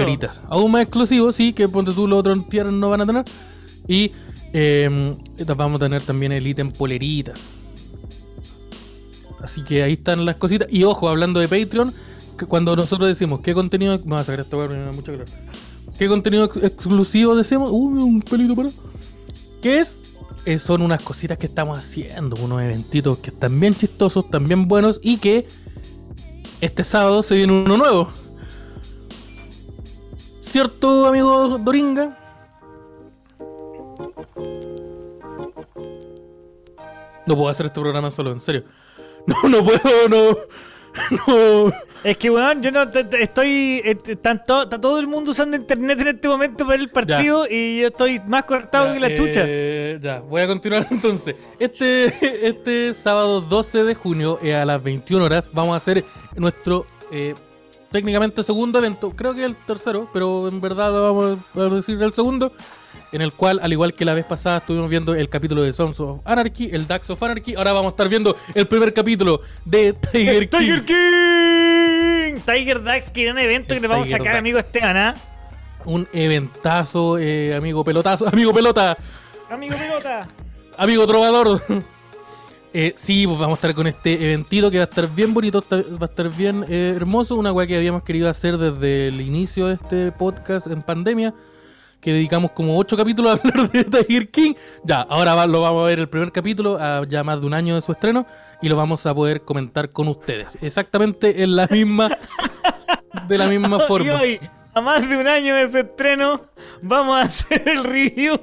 [0.49, 3.25] Aún más exclusivos, sí, que ponte tú los otros tier no van a tener.
[3.89, 4.13] Y
[4.53, 5.15] eh,
[5.57, 7.41] vamos a tener también el ítem poleritas.
[9.43, 10.69] Así que ahí están las cositas.
[10.71, 11.93] Y ojo, hablando de Patreon,
[12.47, 13.97] cuando nosotros decimos qué contenido.
[14.05, 15.27] Vamos a sacar esto, me mucha calor.
[15.99, 17.71] ¿Qué contenido ex- exclusivo decimos?
[17.73, 18.71] Uy, un pelito para.
[19.63, 19.99] ¿Qué es?
[20.47, 24.99] Eh, son unas cositas que estamos haciendo, unos eventitos que están bien chistosos, también buenos
[25.03, 25.47] y que
[26.63, 28.09] este sábado se viene uno nuevo.
[30.41, 32.17] ¿Cierto, amigo Doringa?
[37.27, 38.65] No puedo hacer este programa solo, en serio.
[39.27, 40.37] No, no puedo, no.
[41.27, 41.73] No.
[42.03, 43.83] Es que, weón, yo no estoy.
[43.85, 47.47] eh, Está to- está todo el mundo usando internet en este momento para el partido
[47.49, 49.43] y yo estoy más cortado Ya, que la chucha.
[49.47, 51.35] eh, ya, voy a continuar entonces.
[51.59, 56.05] Este, este sábado 12 de junio eh, a las 21 horas vamos a hacer
[56.37, 57.35] nuestro eh,
[57.93, 59.11] técnicamente segundo evento.
[59.15, 61.39] Creo que el tercero, pero en verdad lo vamos
[61.73, 62.53] a decir el segundo.
[63.13, 65.99] En el cual, al igual que la vez pasada, estuvimos viendo el capítulo de Sons
[65.99, 67.55] of Anarchy, el Dax of Anarchy.
[67.57, 70.59] Ahora vamos a estar viendo el primer capítulo de Tiger King.
[70.59, 72.41] Tiger King!
[72.47, 74.39] Tiger Dax, que era un evento que le vamos a sacar, Dax.
[74.39, 75.15] amigo Esteban, ¿ah?
[75.85, 78.97] Un eventazo, eh, amigo pelotazo, amigo pelota.
[79.51, 80.29] Amigo pelota.
[80.77, 81.63] Amigo trovador.
[82.73, 85.59] Eh, sí, pues vamos a estar con este eventito que va a estar bien bonito,
[85.59, 87.35] está- va a estar bien eh, hermoso.
[87.35, 91.35] Una weá que habíamos querido hacer desde el inicio de este podcast en pandemia.
[92.01, 94.55] Que dedicamos como ocho capítulos a hablar de Tiger King.
[94.85, 97.55] Ya, ahora va- lo vamos a ver el primer capítulo, a ya más de un
[97.55, 98.27] año de su estreno.
[98.63, 100.57] Y lo vamos a poder comentar con ustedes.
[100.63, 102.09] Exactamente en la misma.
[103.29, 104.15] de la misma Y forma.
[104.21, 104.41] hoy,
[104.73, 106.41] a más de un año de su estreno,
[106.83, 108.39] vamos a hacer el review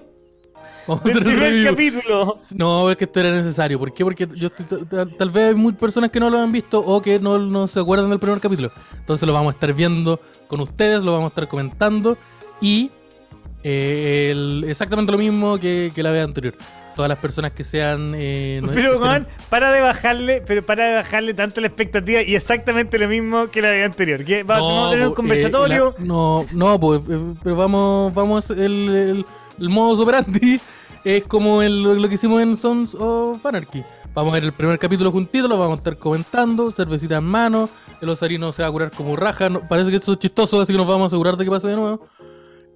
[0.87, 1.69] Vamos a del hacer el primer review.
[1.71, 2.37] capítulo.
[2.55, 3.79] No, es que esto era necesario.
[3.79, 4.03] ¿Por qué?
[4.03, 7.01] Porque yo estoy, tal, tal vez hay muchas personas que no lo han visto o
[7.01, 8.71] que no, no se acuerdan del primer capítulo.
[8.97, 12.17] Entonces lo vamos a estar viendo con ustedes, lo vamos a estar comentando
[12.61, 12.91] y
[13.69, 16.53] eh, el- exactamente lo mismo que, que la vez anterior.
[16.95, 18.13] Todas las personas que sean...
[18.15, 22.21] eh, no- Pero, que man, para de bajarle, pero para de bajarle tanto la expectativa
[22.23, 24.23] y exactamente lo mismo que la vez anterior.
[24.25, 25.89] Que va- vamos a tener un conversatorio.
[25.89, 28.55] eh, la- no, no, pues, eh, pero vamos, vamos, el,
[28.89, 29.25] el,
[29.59, 30.59] el operandi
[31.03, 33.83] es como el- lo que hicimos en Sons of Anarchy.
[34.15, 37.69] Vamos a ver el primer capítulo juntito, lo vamos a estar comentando, cervecita en mano,
[38.01, 40.73] el osarino se va a curar como raja, no- parece que esto es chistoso, así
[40.73, 42.07] que nos vamos a asegurar de que pase de nuevo.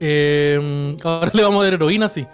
[0.03, 2.25] Eh, ahora le vamos a dar heroína, sí.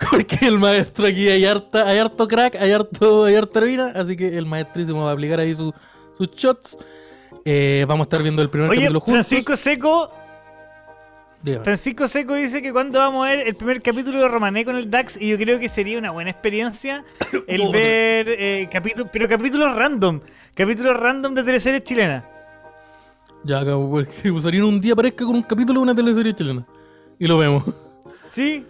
[0.10, 4.16] Porque el maestro aquí hay harta, hay harto crack, hay harto, hay harta heroína, así
[4.16, 5.74] que el maestrísimo va a aplicar ahí su-
[6.16, 6.78] sus shots.
[7.44, 9.26] Eh, vamos a estar viendo el primer Oye, capítulo juntos.
[9.26, 10.12] Francisco Seco,
[11.42, 11.64] Dígame.
[11.64, 14.90] Francisco Seco dice que cuando vamos a ver el primer capítulo de Romané con el
[14.90, 17.02] DAX, y yo creo que sería una buena experiencia
[17.46, 20.20] el ver eh, capítulos, pero capítulos random,
[20.54, 22.24] capítulos random de teleseries chilenas.
[23.44, 26.66] Ya, porque usarían un día aparezca con un capítulo de una teleserie chilena.
[27.20, 27.62] Y lo vemos.
[28.28, 28.64] Sí,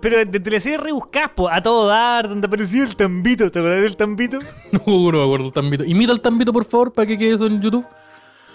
[0.00, 3.96] pero de teleseries rebuscadas, po, a todo dar, donde aparecía el tambito, ¿te acuerdas del
[3.96, 4.38] tambito?
[4.72, 4.80] No,
[5.12, 5.84] no me acuerdo el tambito.
[5.84, 7.86] Imita el tambito, por favor, para que quede eso en YouTube.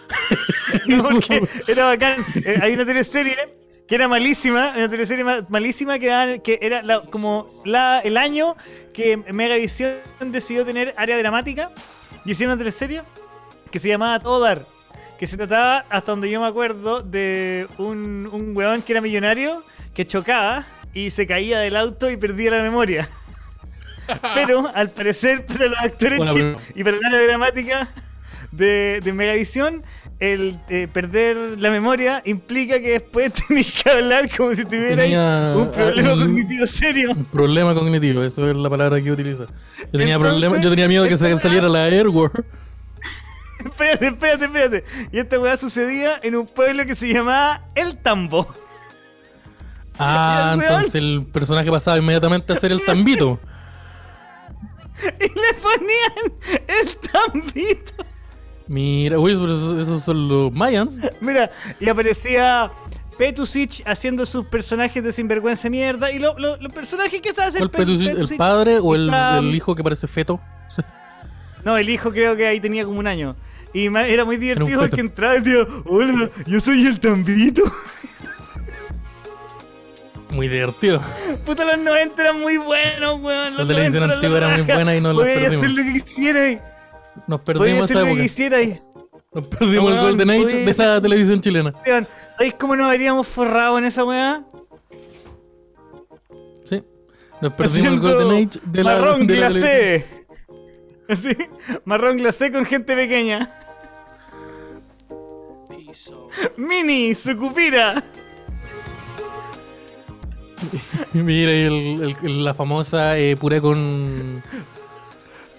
[0.88, 2.26] No, porque era bacán.
[2.36, 3.36] Eh, hay una teleserie
[3.88, 8.18] que era malísima, una teleserie ma- malísima que, daban- que era la- como la, el
[8.18, 8.56] año
[8.94, 9.94] que Megavisión
[10.28, 11.72] decidió tener área dramática
[12.26, 13.02] y hicieron una teleserie
[13.72, 14.66] que se llamaba Todo Dar.
[15.20, 19.64] Que se trataba, hasta donde yo me acuerdo, de un, un weón que era millonario
[19.94, 23.08] que chocaba y se caía del auto y perdía la memoria.
[24.34, 26.62] Pero al parecer, para los actores pregunta.
[26.74, 27.90] y para área dramática
[28.52, 29.84] de, de Megavisión,
[30.20, 35.54] el eh, perder la memoria implica que después tenés que hablar como si tuvierais Tenía,
[35.56, 37.12] un problema cognitivo serio.
[37.12, 39.46] Un problema cognitivo, eso es la palabra que utiliza.
[39.46, 42.32] Yo tenía, Entonces, problema, yo tenía miedo que se saliera la Airwar.
[43.66, 44.84] Espérate, espérate, espérate.
[45.12, 48.48] Y esta weá sucedía en un pueblo que se llamaba El Tambo.
[49.98, 53.40] Ah, el entonces el personaje pasaba inmediatamente a hacer el tambito.
[55.02, 57.94] Y le ponían el tambito.
[58.68, 60.98] Mira, uy, esos, esos son los Mayans.
[61.22, 62.70] Mira, y aparecía
[63.18, 66.12] Petusic haciendo sus personajes de sinvergüenza mierda.
[66.12, 67.62] Y lo- lo- los personajes que se hacen.
[67.64, 70.40] ¿El padre o el, el hijo que parece feto?
[71.66, 73.36] No, el hijo creo que ahí tenía como un año.
[73.74, 74.80] Y era muy divertido feto.
[74.90, 77.64] porque entraba y decía, hola, yo soy el tambito.
[80.32, 81.02] Muy divertido.
[81.46, 83.54] Puta, los 90 eran muy buenos, weón.
[83.56, 85.58] La Los televisión 90 antigua era muy buena y no Podías perdimos.
[85.58, 86.60] hacer lo que quisierais.
[87.28, 88.24] Nos Podías perdimos hacer esa lo que época.
[88.24, 88.82] quisierais.
[89.32, 91.74] Nos perdimos el Weón, Golden Age podía de esa televisión chilena.
[92.32, 94.44] ¿Sabéis cómo nos habríamos forrado en esa weá?
[96.64, 96.84] Sí.
[97.42, 100.06] Nos perdimos el Golden Age de la, marrón de la glacé.
[101.14, 101.36] Así,
[101.86, 103.50] marrón glacé con gente pequeña.
[106.58, 108.04] Mini, sucupira.
[111.14, 114.44] Mira, el- el- la famosa eh, puré con.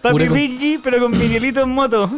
[0.03, 2.11] Papi con- Ricky, pero con Miguelito en moto.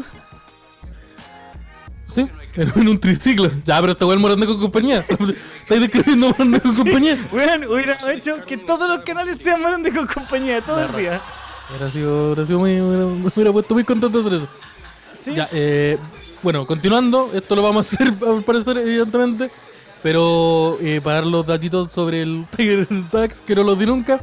[2.07, 3.51] Sí, En, en un triciclo.
[3.65, 5.05] Ya, pero este weón Morandé con compañía.
[5.09, 7.17] Estáis describiendo Morandé con compañía.
[7.33, 11.21] Weón, hubiéramos hecho que todos los canales sean Morandé con compañía todo el día.
[11.73, 12.73] Hubiera sido, hubiera sido muy.
[12.77, 14.49] Me hubiera puesto muy contento hacer eso.
[15.21, 15.35] ¿Sí?
[15.35, 15.99] Ya, eh,
[16.43, 19.51] bueno, continuando, esto lo vamos a hacer al parecer, evidentemente.
[20.03, 24.21] Pero eh, para dar los datitos sobre el Tiger Tax, que no los di nunca.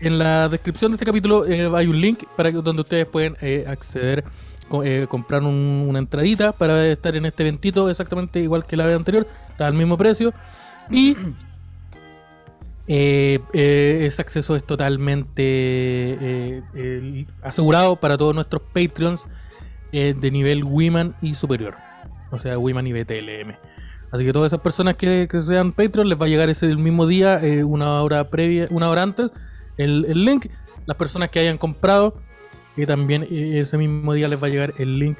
[0.00, 4.24] En la descripción de este capítulo eh, hay un link para donde ustedes pueden acceder,
[4.68, 8.94] co- comprar un- una entradita para estar en este eventito exactamente igual que la vez
[8.96, 10.32] anterior, está al mismo precio.
[10.90, 11.16] Y
[12.90, 19.26] eh, eh, ese acceso es totalmente eh, asegurado para todos nuestros Patreons
[19.92, 21.74] de nivel Wiman y superior.
[22.30, 23.56] O sea, Wiman y BTLM.
[24.10, 27.40] Así que todas esas personas que, sean Patreon les va a llegar ese mismo día,
[27.64, 29.30] una hora previa, una hora antes,
[29.76, 30.46] el, el link.
[30.86, 32.18] Las personas que hayan comprado,
[32.74, 35.18] que también ese mismo día les va a llegar el link.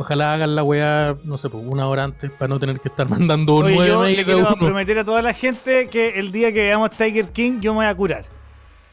[0.00, 3.08] Ojalá hagan la weá, no sé, pues, una hora antes para no tener que estar
[3.10, 4.56] mandando Oye, nueve yo le quiero uno.
[4.56, 7.86] prometer a toda la gente que el día que veamos Tiger King yo me voy
[7.86, 8.24] a curar.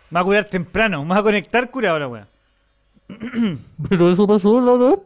[0.09, 2.27] Me voy a curar temprano, me voy a conectar curado la weá.
[3.89, 4.99] Pero eso pasó, la verdad.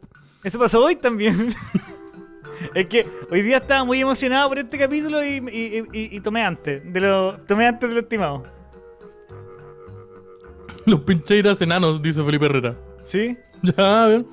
[0.44, 1.50] Eso pasó hoy también.
[2.74, 6.44] es que hoy día estaba muy emocionado por este capítulo y, y- y- y tomé
[6.44, 8.44] antes de lo tomé antes de lo estimado.
[10.86, 12.76] Los pincheiras enanos, dice Felipe Herrera.
[13.02, 13.38] ¿Sí?
[13.62, 14.26] Ya, a ver.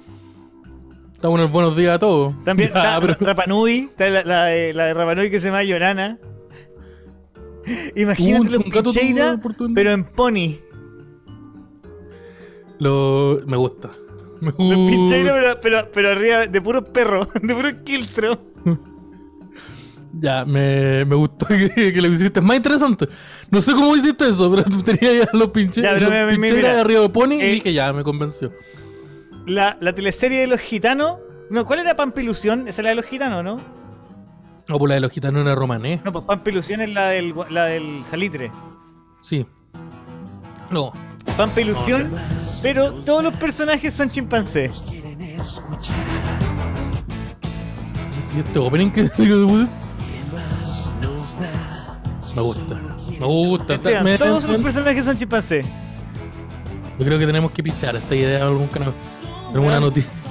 [1.35, 2.35] El buenos días a todos.
[2.45, 6.19] También está pero- Rapanui, está la, la de, la de Rapanui que se llama Llorana.
[7.97, 9.41] Imagínate los oportunidad.
[9.75, 10.57] pero en pony.
[12.79, 13.41] Lo...
[13.47, 13.91] Me gusta.
[14.41, 15.15] Me Los gusta.
[15.17, 18.39] pero, pero, pero arriba de puros perros, de puros quiltros.
[20.19, 23.07] Ya, me, me gustó que, que lo hiciste más interesante.
[23.51, 26.25] No sé cómo hiciste eso, pero tú tenías ya los pinches Ya, pero los me-
[26.25, 28.51] me- pincheiras mira, de arriba de Pony eh, y dije, ya, me convenció.
[29.47, 31.19] La, la teleserie de los gitanos.
[31.51, 32.69] No, ¿cuál era Pampilusión?
[32.69, 33.61] Esa es la de los gitanos, ¿no?
[34.69, 36.01] No, pues la de los gitanos era romané.
[36.05, 38.51] No, pues Pampilusión es la del, la del salitre.
[39.23, 39.47] Sí.
[40.71, 40.93] No.
[41.37, 42.13] Pampa Ilusión,
[42.63, 44.71] pero todos los personajes son chimpancés.
[48.35, 49.03] ¿Y este opening que?
[49.19, 49.35] Me
[52.43, 52.77] gusta.
[53.19, 53.75] Me gusta.
[53.75, 55.65] Esteban, Me- todos los personajes son chimpancés.
[56.99, 58.95] Yo creo que tenemos que pichar esta idea en algún canal.
[59.57, 60.11] En alguna noticia.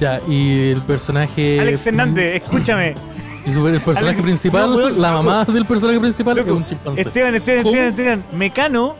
[0.00, 1.58] Ya, y el personaje.
[1.58, 2.94] Alex Hernández, escúchame.
[3.46, 5.22] Y su- el personaje Alex- principal, no, weón, la loco.
[5.24, 7.00] mamá del personaje principal Loco, es un chimpancé.
[7.00, 7.74] Esteban, Esteban, ¿Cómo?
[7.76, 8.38] Esteban, Esteban.
[8.38, 8.96] Mecano,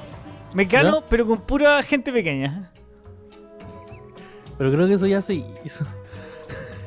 [0.54, 2.72] Mecano, pero con pura gente pequeña.
[4.56, 5.84] Pero creo que eso ya se hizo.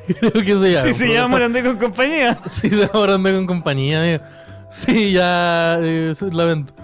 [0.20, 0.82] creo que eso ya.
[0.82, 2.38] Sí, se llama Morandé con compañía.
[2.46, 4.24] Sí, se ahora anda con compañía, amigo.
[4.70, 5.78] Sí, ya.
[5.80, 6.74] Eh, lamento.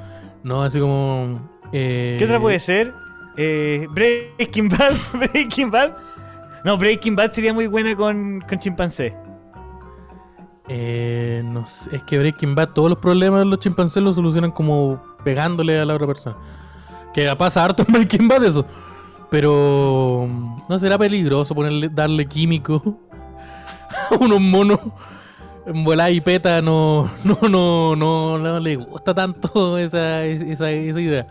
[0.43, 1.51] No, así como.
[1.73, 2.95] Eh, ¿Qué otra puede ser?
[3.41, 4.95] Eh, Breaking Bad.
[5.15, 5.93] Breaking Bad.
[6.65, 9.17] No, Breaking Bad sería muy buena con, con chimpancé.
[10.69, 14.51] Eh, no sé, es que Breaking Bad, todos los problemas de los chimpancés los solucionan
[14.51, 16.37] como pegándole a la otra persona.
[17.15, 18.67] Que pasa harto en Breaking Bad eso.
[19.31, 20.29] Pero
[20.69, 22.99] no será peligroso ponerle, darle químico
[24.11, 24.81] a unos monos
[25.65, 26.61] en y peta.
[26.61, 31.27] No, no, no, no, no le gusta tanto esa, esa idea.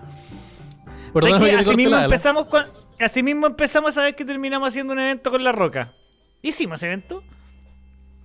[1.13, 2.65] ¿Sabes Perdóname que así, mismo la empezamos con,
[2.99, 5.93] así mismo empezamos a ver que terminamos haciendo un evento con La Roca.
[6.41, 7.23] ¿Hicimos evento?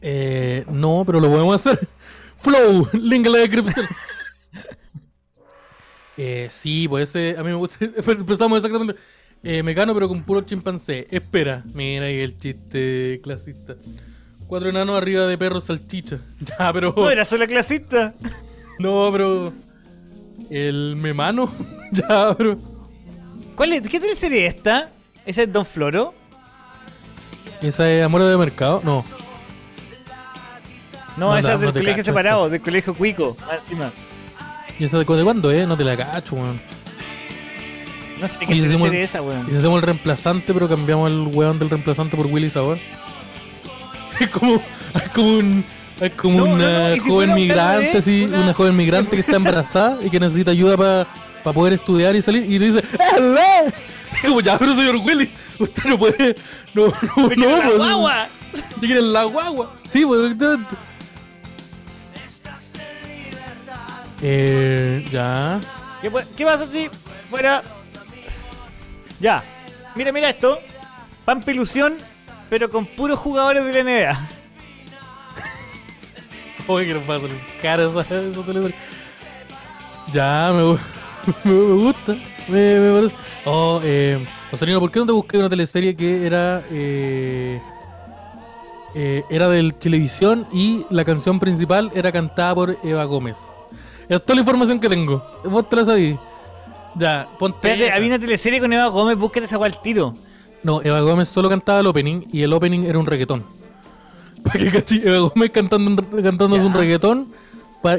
[0.01, 1.89] Eh, no, pero lo podemos hacer.
[2.39, 3.87] Flow, link en la descripción.
[6.17, 7.85] eh, sí, pues a mí me gusta.
[7.85, 9.01] Empezamos exactamente.
[9.45, 11.07] Eh, mecano, pero con puro chimpancé.
[11.11, 13.77] Espera, mira ahí el chiste clasista.
[14.47, 16.19] Cuatro enanos arriba de perros salchicha.
[16.41, 16.93] Ya, pero.
[16.97, 18.15] No, era solo clasista.
[18.79, 19.53] No, pero.
[20.51, 21.53] El memano.
[21.93, 22.72] ya, pero.
[23.57, 23.83] ¿Cuál es?
[23.83, 24.91] ¿Qué teleserie es esta?
[25.25, 26.15] ¿Esa es Don Floro?
[27.61, 28.81] ¿Esa es Amor de Mercado?
[28.85, 29.05] No.
[31.17, 33.37] No, No, esa es del no colegio cacho separado, del colegio Cuico.
[33.41, 33.91] más encima.
[34.79, 35.67] ¿Y esa de, cu- de cuándo, eh?
[35.67, 36.61] No te la cacho, weón.
[38.21, 39.47] No sé qué teleserie es esa, Y weón.
[39.51, 42.79] si hacemos el reemplazante, pero cambiamos el weón del reemplazante por Willy Sabor.
[44.21, 44.63] Es como,
[44.95, 45.65] es como un.
[46.01, 48.41] Es como No, una y si joven migrante, sí, una...
[48.43, 51.07] una- joven migrante que está embarazada y que necesita ayuda para
[51.51, 52.45] poder estudiar y salir.
[52.51, 53.41] Y te dice, ¡Hello!
[54.23, 56.37] Y como, ya, pero señor Willy, usted no puede.
[56.75, 56.87] No,
[57.17, 58.29] no, ¡Me no, quiero la pues, guagua!
[58.81, 59.73] Te quieren la guagua.
[59.91, 60.37] Sí, pues.
[64.25, 65.61] Eh, ya.
[66.01, 66.89] ¿Qué, pasa si
[67.29, 67.63] fuera.
[69.19, 69.43] Ya.
[69.97, 70.61] Mira, mira esto.
[71.25, 71.97] Pampa Ilusión,
[72.49, 74.29] pero con puros jugadores de la NBA.
[76.69, 78.75] Oye, que nos va a salir cara esa, esa.
[80.13, 80.79] Ya, me, gu-
[81.45, 82.17] me, gusta.
[82.49, 83.15] Me, me parece.
[83.45, 84.25] Oh, eh.
[84.51, 86.63] Osorino, ¿por qué no te busqué una teleserie que era.
[86.71, 87.61] Eh,
[88.95, 93.39] eh, era del Televisión y la canción principal era cantada por Eva Gómez.
[94.09, 95.25] Es toda la información que tengo.
[95.45, 96.17] Vos te la sabís.
[96.97, 97.57] Ya, ponte.
[97.71, 100.13] Espérate, había una teleserie con Eva Gómez, búscate esa al tiro.
[100.63, 103.45] No, Eva Gómez solo cantaba el opening y el opening era un reggaetón.
[104.45, 107.29] Para que cachi, Eva Gómez cantando, cantándose un reggaetón,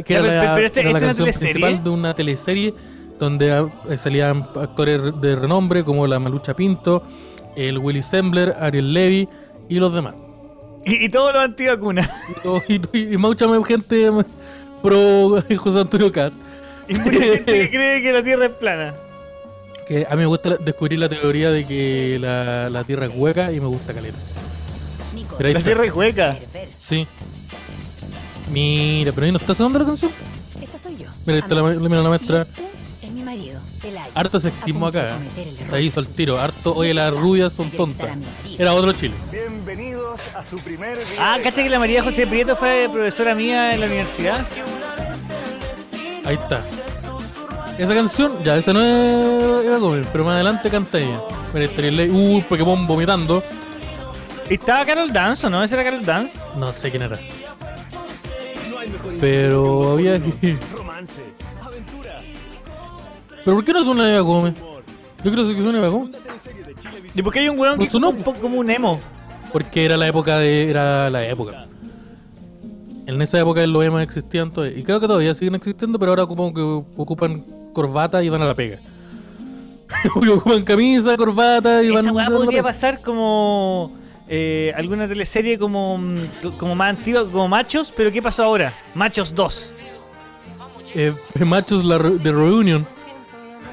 [0.06, 1.54] que Ya, era pero- la, pero este- era la ¿esta es una canción teleserie?
[1.54, 2.74] principal de una teleserie
[3.20, 7.04] donde eh, salían actores de renombre como la Malucha Pinto,
[7.56, 9.28] el Willy Sembler, Ariel Levy
[9.70, 10.16] y los demás.
[10.86, 12.10] Y, y todos los antivacunas.
[12.68, 14.10] Y, y, y mucha más gente
[14.82, 16.36] pro José Antonio Cast.
[16.88, 18.94] Y mucha gente que cree que la Tierra es plana.
[19.88, 23.52] Que a mí me gusta descubrir la teoría de que la, la Tierra es hueca
[23.52, 24.18] y me gusta caleta.
[25.38, 25.70] Pero ahí La está.
[25.70, 26.38] Tierra es hueca.
[26.72, 27.08] Sí.
[28.52, 30.12] Mira, pero ahí no está sonando la canción.
[30.62, 31.08] Esta soy yo.
[31.26, 32.42] Mira, ahí está la, mira la maestra.
[32.42, 32.73] Este es
[33.14, 33.60] mi marido.
[34.16, 35.18] Harto sexismo acá.
[35.38, 35.54] ¿eh?
[35.72, 36.40] Ahí hizo el tiro.
[36.40, 38.10] Harto, oye, las rubias son tontas.
[38.58, 39.14] Era otro Chile.
[39.32, 41.18] Bienvenidos a su primer día.
[41.20, 44.46] Ah, de ¿cacha que la María José Prieto fue profesora mía en la universidad?
[46.26, 46.64] Ahí está.
[47.78, 51.20] Esa canción, ya, esa no es Eva Gómez, pero más adelante canta ella.
[51.54, 52.10] Mira, estaría ley.
[52.10, 53.44] Uh, Pokémon vomitando.
[54.50, 55.64] ¿Y ¿Estaba Carol Dance o no?
[55.64, 56.40] ¿Esa era Carol Dance?
[56.58, 57.18] No sé quién era.
[59.20, 60.20] Pero había.
[60.76, 61.22] romance.
[63.44, 64.56] ¿Pero por qué no suena Eva Gómez?
[65.24, 66.12] Yo creo que suena Eva Gómez.
[67.16, 69.00] ¿Y por qué hay un weón que es un poco como un emo?
[69.52, 70.70] Porque era la época de.
[70.70, 71.68] Era la época.
[73.06, 74.78] En esa época los EMA existían todavía.
[74.78, 76.62] Y creo que todavía siguen existiendo, pero ahora que
[76.96, 78.80] ocupan corbata y van a la pega.
[80.16, 82.64] Ocupan camisa, corbata y van Esa van weá a la podría pega.
[82.64, 83.92] pasar como
[84.28, 88.74] eh, alguna teleserie como, mm, como más antigua, como Machos, pero ¿qué pasó ahora?
[88.96, 89.74] Machos 2.
[90.96, 91.14] Eh,
[91.46, 92.88] machos la de Reunion.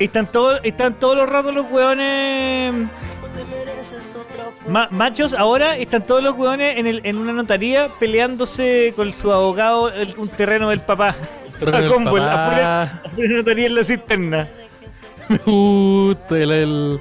[0.01, 2.74] Están todos, están todos los ratos los weones.
[4.68, 9.30] Ma- machos ahora están todos los weones en, el, en una notaría peleándose con su
[9.32, 11.14] abogado el- un terreno del papá.
[11.59, 14.48] Terreno A combo, afuera, afuera notaría en la cisterna.
[15.28, 17.01] Me gusta el, el,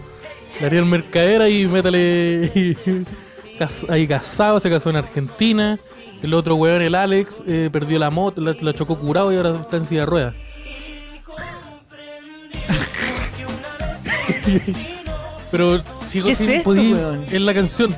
[0.59, 2.75] el Ariel Mercader ahí, métale y-
[3.57, 5.77] cas- ahí casado, se casó en Argentina.
[6.21, 9.57] El otro weón, el Alex, eh, perdió la moto, la, la chocó curado y ahora
[9.61, 10.35] está en silla de ruedas.
[15.51, 17.25] Pero sigo ¿Qué es sin esto, poder- weón?
[17.31, 17.95] en la canción.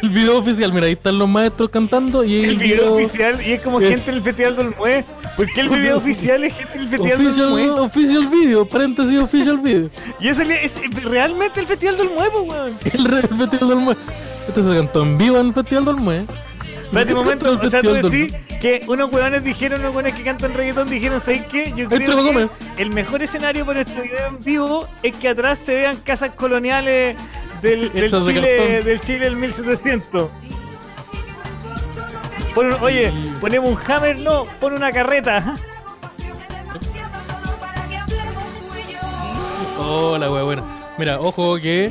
[0.00, 3.60] El video oficial, mira, ahí están los maestros cantando y El video oficial y es
[3.62, 3.88] como Eh.
[3.88, 5.04] gente en el Festival del Mue.
[5.36, 7.70] ¿Por qué el video oficial es gente en el Festival del Official, Mue?
[7.80, 9.90] official video, paréntesis official video.
[10.20, 12.72] Y es, es realmente el Festival del Mue, weón.
[12.92, 13.96] El, el Festival del Mue.
[14.46, 16.26] Este se cantó en vivo en el Festival del Mue.
[16.92, 20.52] Espérate un momento, o sea, tú decís que unos weones dijeron, unos weones que cantan
[20.52, 21.72] reggaetón dijeron, ¿sabes qué?
[21.74, 22.22] Yo creo
[22.76, 26.30] que el mejor escenario para este video en vivo es que atrás se vean casas
[26.30, 27.16] coloniales
[27.62, 28.84] del, del de Chile cartón.
[28.84, 30.30] del Chile del 1700.
[32.54, 35.54] Pon un- oye, ponemos un hammer, no, pon una carreta.
[39.78, 40.62] Hola, wea, buena.
[40.98, 41.90] Mira, ojo que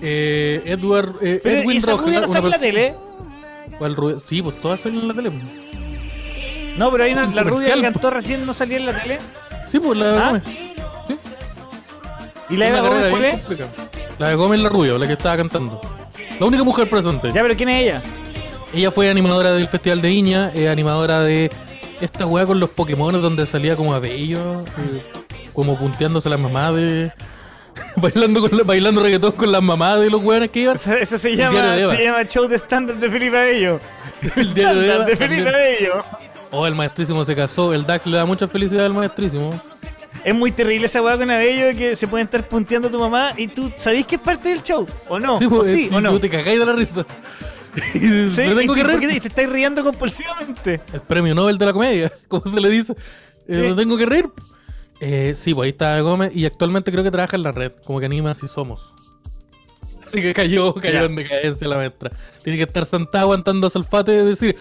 [0.00, 2.94] eh, Edward, eh, Edwin esa Rojas, no una la tele.
[3.78, 4.16] ¿Cuál rubia?
[4.26, 5.32] Sí, pues todas salen en la tele.
[6.78, 9.02] No, pero hay una, Un la rubia que comercial, cantó recién no salía en la
[9.02, 9.18] tele.
[9.68, 10.26] Sí, pues la de ¿Ah?
[10.26, 10.42] Gómez.
[11.08, 11.16] Sí.
[12.50, 14.18] ¿Y la una Gómez cuál es?
[14.18, 15.80] La de Gómez la rubia, la que estaba cantando.
[16.38, 17.32] La única mujer presente.
[17.32, 18.02] Ya, pero ¿quién es ella?
[18.74, 21.50] Ella fue animadora del Festival de Viña, eh, animadora de
[22.00, 25.02] esta weá con los Pokémon donde salía como a bello, eh,
[25.52, 27.12] como punteándose la mamá de.
[27.96, 30.76] bailando con la- bailando reggaetón con las mamás de los weones que iban.
[30.76, 33.80] Eso, eso se llama, se llama Show de Standard de Felipe Bello.
[34.36, 35.76] El diario de Eva de Felipe también.
[35.80, 36.04] Bello.
[36.50, 37.74] Oh, el maestrísimo se casó.
[37.74, 39.60] El Dax le da mucha felicidad al maestrísimo.
[40.24, 42.98] Es muy terrible esa weá con Abello de que se pueden estar punteando a tu
[42.98, 45.38] mamá y tú sabés que es parte del show, ¿o no?
[45.38, 46.10] Sí, ¿O pues, sí eh, o no?
[46.12, 47.04] tú te cagáis de la risa.
[47.94, 47.98] Y
[48.30, 49.10] Sí, tengo ¿y que tú- ¿por qué reír.
[49.14, 50.80] te, te estáis riendo compulsivamente?
[50.94, 52.94] El premio Nobel de la comedia, como se le dice.
[53.48, 53.60] Eh, Sí.
[53.60, 54.26] me tengo que reír.
[55.00, 56.32] Eh, sí, pues ahí está Gómez.
[56.34, 58.92] Y actualmente creo que trabaja en la red, como que anima así somos.
[60.06, 62.10] Así que cayó, cayó en decadencia la maestra.
[62.42, 64.56] Tiene que estar sentada aguantando salfate y decir.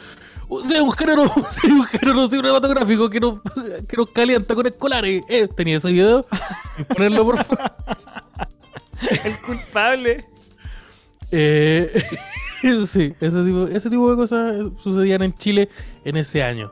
[0.47, 1.23] Soy un género,
[1.61, 3.41] soy un género cinematográfico que nos,
[3.87, 5.23] que nos calienta con escolares.
[5.29, 6.21] Eh, tenía ese video.
[6.77, 7.71] Y ponerlo por favor.
[9.23, 10.25] El culpable.
[11.31, 12.03] Eh,
[12.87, 15.67] sí, ese tipo, ese tipo de cosas sucedían en Chile
[16.03, 16.71] en ese año.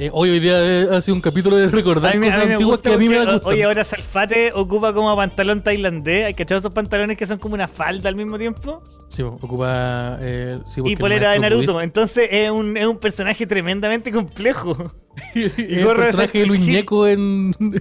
[0.00, 2.42] Eh, hoy hoy día eh, ha sido un capítulo de recordar A mí, a cosas
[2.42, 3.40] mí me antiguas gusta que a mí me gustan.
[3.44, 6.24] Oye, ahora Salfate ocupa como pantalón tailandés.
[6.24, 8.82] ¿Hay cachado estos pantalones que son como una falda al mismo tiempo?
[9.08, 10.18] Sí, ocupa.
[10.20, 11.80] Eh, sí, Y polera de Naruto.
[11.80, 14.92] Entonces es un, es un personaje tremendamente complejo.
[15.34, 16.72] el personaje de Cypress Luis Hill.
[16.72, 17.54] Ñeco en.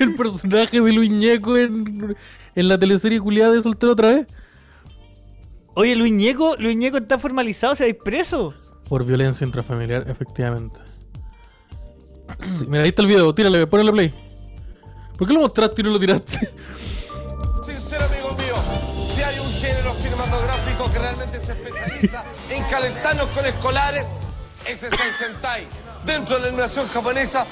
[0.00, 2.16] el personaje de Luis Ñeco en,
[2.56, 4.26] en la teleserie culiada de soltero otra vez.
[5.74, 8.54] Oye, Luis Ñeco, Luis Ñeco está formalizado, se ha preso.
[8.88, 10.78] Por violencia intrafamiliar, efectivamente.
[12.40, 14.14] Sí, mira, ahí está el video, tírale, ponle play.
[15.18, 16.52] ¿Por qué lo mostraste y no lo tiraste?
[17.64, 23.44] Sincero amigo mío, si hay un género cinematográfico que realmente se especializa en calentarnos con
[23.44, 24.06] escolares,
[24.66, 25.66] ese es el hentai.
[26.04, 27.44] Dentro de la animación japonesa,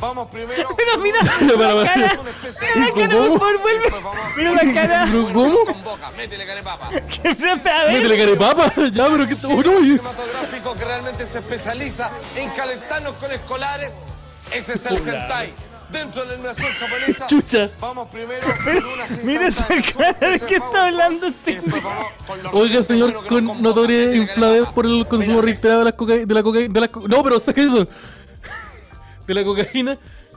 [0.00, 0.68] vamos primero...
[0.76, 1.18] Pero mira,
[1.56, 1.94] Para, para.
[1.94, 2.18] cara.
[2.76, 3.92] Mira la cara, por favor, vuelve.
[4.36, 5.06] Mira la cara.
[5.10, 5.64] ¿Pero cómo?
[5.64, 6.86] con boca, métele carepapa.
[6.88, 7.92] A ver.
[7.92, 8.72] Métele carepapa.
[8.90, 9.34] Ya, pero que.
[9.42, 13.92] No, y- cinematográfico que realmente se especializa en calentarnos con escolares,
[14.56, 15.50] ese es el hentai.
[15.90, 17.70] Dentro de la animación japonesa, Chucha.
[17.80, 21.60] vamos primero con unas Mira esa cara, ¿de super qué está hablando este?
[22.52, 26.26] Oiga, señor, que con notoria infladez por el consumo reiterado de la cocaína.
[26.26, 26.72] De la cocaína.
[26.74, 27.86] De la co- no, pero saca eso.
[29.26, 29.96] De la cocaína.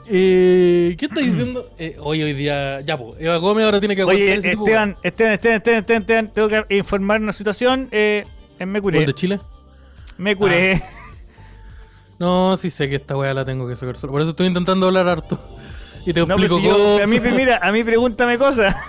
[0.10, 1.66] Eh, ¿Qué está diciendo?
[1.80, 2.82] Eh, hoy, hoy día.
[2.82, 3.16] Ya, pues.
[3.20, 6.02] Eva Gómez ahora tiene que aguantar Oye, ese tipo de- Esteban, Esteban, Esteban, Esteban, Esteban,
[6.02, 7.88] Esteban, tengo que informar una situación.
[7.92, 8.26] Eh,
[8.60, 9.06] me ¿Gol curé.
[9.08, 9.40] de Chile?
[10.18, 10.82] Me curé.
[12.20, 14.12] No, sí sé que esta weá la tengo que sacar solo.
[14.14, 15.38] Por eso estoy intentando hablar harto.
[16.06, 16.64] Y te No, pues explico si
[16.98, 18.76] yo- a mí, mira, a mí pregúntame cosas.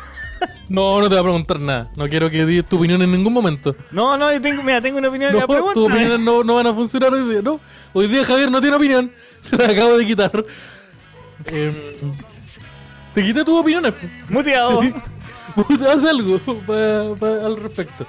[0.68, 1.90] No, no te voy a preguntar nada.
[1.96, 3.74] No quiero que digas tu opinión en ningún momento.
[3.90, 5.32] No, no, yo tengo, mira, tengo una opinión.
[5.32, 7.42] No, tus opiniones no, no van a funcionar hoy día.
[7.42, 7.58] No,
[7.92, 9.10] hoy día Javier no tiene opinión.
[9.40, 10.30] Se la acabo de quitar.
[11.46, 11.74] Em,
[13.14, 13.94] te quité tus opiniones.
[14.28, 14.80] Muteado.
[15.90, 18.06] Haz algo pa- pa- al respecto.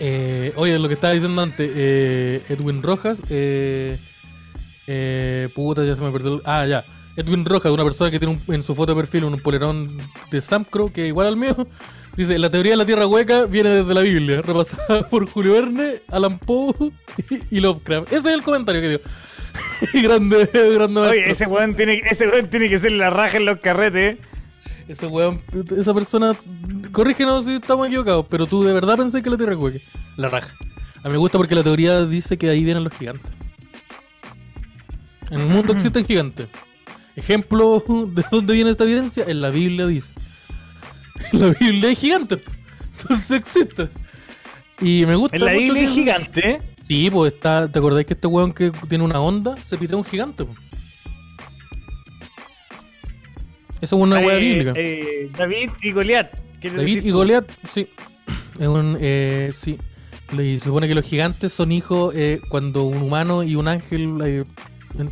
[0.00, 3.96] Eh, oye, lo que estaba diciendo antes, eh, Edwin Rojas, eh,
[4.86, 6.34] eh, puta, ya se me perdió.
[6.36, 6.84] el- Ah, ya.
[7.16, 9.88] Edwin Rojas, una persona que tiene un- en su foto de perfil un polerón
[10.30, 11.66] de Samcro, que es igual al mío.
[12.16, 16.02] Dice, la teoría de la Tierra Hueca viene desde la Biblia, repasada por Julio Verne,
[16.08, 16.74] Alan Poe
[17.50, 18.08] y, y Lovecraft.
[18.12, 19.00] Ese es el comentario que dio.
[20.08, 21.32] grande, grande Oye, maestro.
[21.32, 24.18] ese weón tiene, ese weón tiene que ser la raja en los carretes.
[24.88, 25.40] Ese weón,
[25.76, 26.34] esa persona,
[26.92, 29.78] corrígenos si estamos equivocados, pero tú de verdad pensé que la Tierra es hueca.
[30.16, 30.54] La raja.
[31.02, 33.30] A mí me gusta porque la teoría dice que ahí vienen los gigantes.
[35.30, 36.48] En el mundo existen gigantes.
[37.16, 37.82] Ejemplo
[38.14, 40.12] de dónde viene esta evidencia, en la Biblia dice.
[41.32, 42.40] En la Biblia hay gigantes.
[43.00, 43.88] Entonces existe.
[44.80, 46.50] Y me gusta En la mucho Biblia es que- gigante.
[46.50, 46.62] ¿eh?
[46.82, 47.70] Sí, pues está.
[47.70, 50.44] ¿Te acordáis que este weón que tiene una onda se pitea un gigante?
[50.44, 50.54] po?
[53.80, 54.72] Eso es una Eh, bíblica.
[54.76, 56.30] eh, David y Goliat.
[56.60, 57.10] ¿qué le David y?
[57.10, 57.88] Goliat, sí.
[58.58, 58.96] Es un.
[59.00, 59.78] Eh, sí.
[60.36, 64.44] Se supone que los gigantes son hijos eh, cuando un humano y un ángel eh,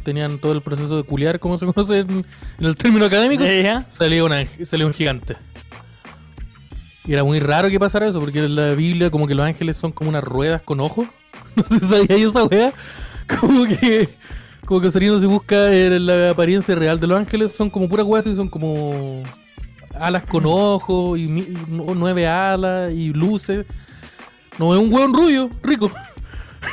[0.05, 2.11] tenían todo el proceso de culiar, como se conoce en,
[2.59, 3.43] en el término académico.
[3.89, 5.37] Salía un, ángel- salía un gigante.
[7.07, 9.77] Y era muy raro que pasara eso, porque en la Biblia, como que los ángeles
[9.77, 11.07] son como unas ruedas con ojos.
[11.57, 12.73] No sé si sabíais esa wea.
[13.41, 14.11] Como que.
[14.67, 18.27] Como que Serino se busca la apariencia real de los ángeles, son como puras weas
[18.27, 19.23] y son como.
[19.95, 21.29] Alas con ojos y,
[21.69, 23.65] nueve alas y luces.
[24.59, 25.91] No es un hueón rubio, rico.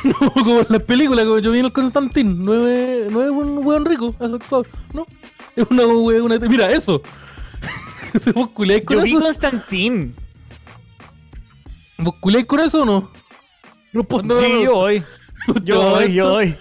[0.02, 2.44] No, como en las películas, como yo vi en el Constantín.
[2.44, 4.66] No es, no es un hueón rico, asexual.
[4.92, 5.06] No.
[5.54, 5.86] Es una.
[5.86, 7.00] Una, mira, eso.
[8.34, 9.20] ¿Vos con Yo vi eso?
[9.20, 10.16] Constantín.
[11.98, 13.10] ¿Vos con eso o no?
[13.92, 15.02] Responde, Sí, yo voy.
[15.62, 16.54] Yo voy, yo voy.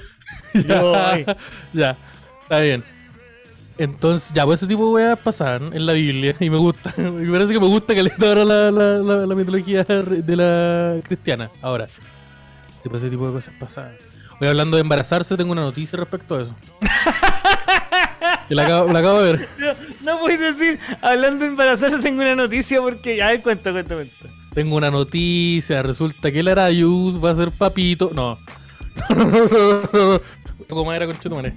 [0.67, 1.25] Ya, Yo voy.
[1.73, 1.97] ya,
[2.43, 2.83] está bien.
[3.77, 6.93] Entonces, ya, pues ese tipo de weas pasan en la Biblia y me gusta.
[6.97, 10.99] Me parece que me gusta que le ahora la, la, la, la mitología de la
[11.03, 11.49] cristiana.
[11.61, 13.95] Ahora, sí, pues ese tipo de cosas pasan.
[14.39, 16.55] Hoy hablando de embarazarse, tengo una noticia respecto a eso.
[18.47, 19.47] que la acabo, la acabo de ver.
[20.01, 23.23] No puedes decir, hablando de embarazarse, tengo una noticia porque.
[23.23, 24.27] A ver, cuento, cuento, cuento.
[24.53, 28.11] Tengo una noticia, resulta que el Arayus va a ser papito.
[28.13, 28.37] No.
[30.67, 31.53] Toco madera con chetumare.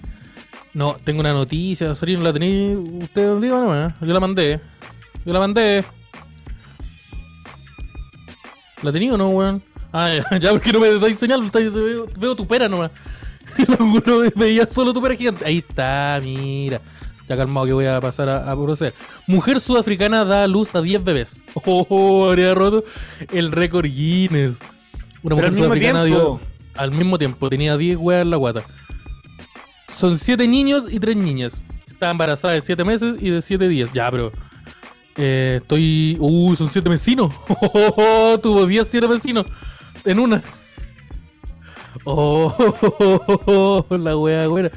[0.74, 2.76] No, tengo una noticia, Sorino, la tenéis.
[3.02, 3.94] Usted diga nomás.
[4.00, 4.60] Yo la mandé.
[5.24, 5.84] Yo la mandé.
[8.82, 9.62] ¿La tenía o no, weón?
[9.92, 12.90] Ah, ya, ya, porque no me dais señal, veo, veo tu pera nomás.
[13.68, 15.44] No veía solo tu pera gigante.
[15.46, 16.80] Ahí está, mira.
[17.26, 18.92] Ya calmado que voy a pasar a, a proceder.
[19.26, 21.40] Mujer sudafricana da a luz a 10 bebés.
[21.64, 22.84] Oh, habría roto
[23.32, 24.56] el récord Guinness.
[25.22, 26.40] Una Pero mujer al mismo sudafricana tiempo.
[26.40, 26.55] dio.
[26.76, 28.62] Al mismo tiempo, tenía 10 weas en la guata.
[29.92, 31.62] Son 7 niños y 3 niñas.
[31.88, 33.90] Está embarazada de 7 meses y de 7 días.
[33.94, 34.32] Ya, pero.
[35.16, 36.16] eh, estoy.
[36.20, 37.32] Uh, son 7 vecinos.
[37.98, 39.46] Oh, tuvo 10, 7 vecinos.
[40.04, 40.42] En una.
[42.08, 44.70] Oh, la wea buena.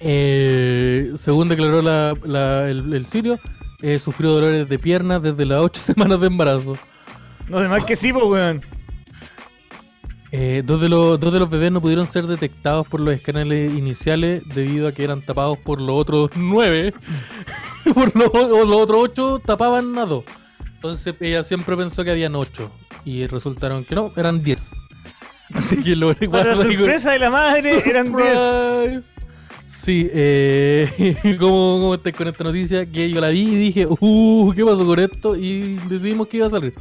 [0.00, 3.38] Eh, según declaró la- la- el, el sitio,
[3.82, 6.76] eh, sufrió dolores de piernas desde las 8 semanas de embarazo.
[7.48, 8.62] No, demás que sí, pues, weón.
[10.32, 13.72] Eh, dos, de los, dos de los bebés no pudieron ser detectados por los escáneres
[13.74, 16.94] iniciales debido a que eran tapados por los otros nueve.
[17.94, 20.24] por los, otros ocho tapaban a dos.
[20.74, 22.72] Entonces ella siempre pensó que habían 8
[23.04, 24.70] y resultaron que no, eran 10.
[25.54, 28.28] Así que lo Para guarda ahí con- sorpresa de la madre, eran 10.
[28.28, 29.02] Surprise.
[29.66, 32.86] Sí, eh, ¿cómo, ¿cómo estáis con esta noticia?
[32.86, 35.36] Que yo la vi y dije, uh, ¿qué pasó con esto?
[35.36, 36.74] Y decidimos que iba a salir.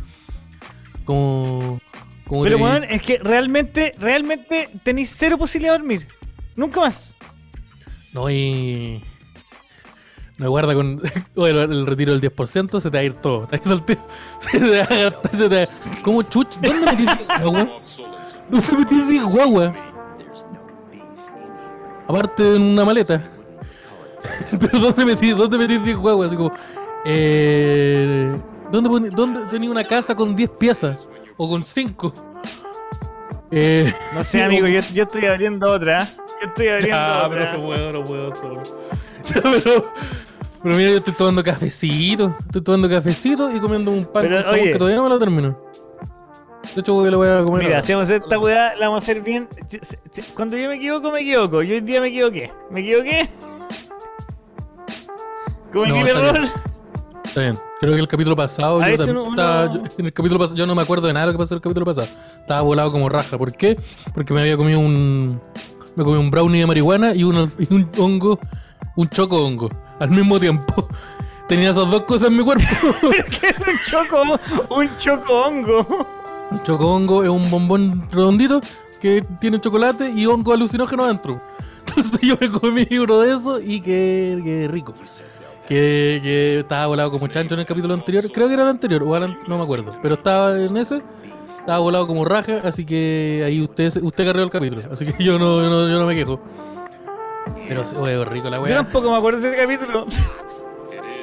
[1.03, 1.81] Como.
[2.29, 6.07] Como Pero weón, es que realmente, realmente tenéis cero posibilidad de dormir.
[6.55, 7.13] Nunca más.
[8.13, 9.03] No, y.
[10.37, 11.01] No guarda con.
[11.35, 13.47] Bueno, el retiro del 10% se te va a ir todo.
[13.47, 13.97] Te va a ir.
[14.51, 16.55] Se te va a gastar, se te va a- ¿Cómo chuch?
[16.61, 17.69] ¿Dónde metí 10 guagua?
[18.49, 19.75] ¿Dónde metí 10 guagua?
[22.07, 23.21] Aparte en una maleta.
[24.59, 26.27] Pero ¿dónde metí, dónde metí 10 guaguas?
[26.27, 26.51] Así como.
[27.05, 28.35] Eh,
[28.71, 31.07] ¿Dónde, dónde tenía una casa con 10 piezas?
[31.41, 32.13] O con 5.
[33.51, 36.07] Eh, No sé, amigo, yo, yo estoy abriendo otra.
[36.41, 37.57] Yo estoy abriendo Ah, pero otra.
[37.57, 38.61] no puedo, no puedo solo.
[39.33, 39.93] Pero,
[40.61, 42.35] pero mira, yo estoy tomando cafecito.
[42.45, 44.71] Estoy tomando cafecito y comiendo un pan Pero, con oye.
[44.73, 45.57] que todavía no me lo termino.
[46.75, 47.63] De hecho, voy- lo voy a comer.
[47.63, 49.47] Mira, si vamos a hacer esta weá, la vamos a hacer bien.
[50.35, 51.63] Cuando yo me equivoco, me equivoco.
[51.63, 52.51] Yo hoy día me equivoqué.
[52.69, 53.29] ¿Me equivoqué?
[55.71, 56.39] ¿Cometí No, el error?
[56.39, 56.51] bien.
[57.29, 57.57] Está bien.
[57.79, 58.81] Creo que el capítulo pasado.
[58.81, 61.31] Yo también estaba- yo- en el capítulo pasado yo no me acuerdo de nada de
[61.31, 62.07] lo que pasó en el capítulo pasado.
[62.39, 63.37] Estaba volado como raja.
[63.37, 63.77] ¿Por qué?
[64.13, 65.39] Porque me había comido un.
[65.95, 68.39] Me comí un brownie de marihuana y un, y un hongo.
[68.95, 69.69] Un choco hongo.
[69.99, 70.87] Al mismo tiempo.
[71.47, 72.63] Tenía esas dos cosas en mi cuerpo.
[73.39, 74.21] ¿Qué es un choco?
[74.75, 76.07] Un choco hongo.
[76.51, 78.59] Un choco hongo es un bombón redondito
[79.01, 81.41] que tiene chocolate y hongo alucinógeno adentro.
[81.87, 84.93] Entonces yo me comí uno de esos y qué, qué rico.
[85.69, 88.23] Que, que estaba volado como chancho en el capítulo anterior.
[88.33, 89.91] Creo que era el anterior, o no me acuerdo.
[90.01, 91.01] Pero estaba en ese.
[91.59, 94.81] Estaba volado como raja, así que ahí usted, usted cargó el capítulo.
[94.91, 96.39] Así que yo no, yo no, yo no me quejo.
[97.67, 98.75] Pero oye, rico la Yo weá.
[98.77, 100.05] tampoco me acuerdo de ese capítulo.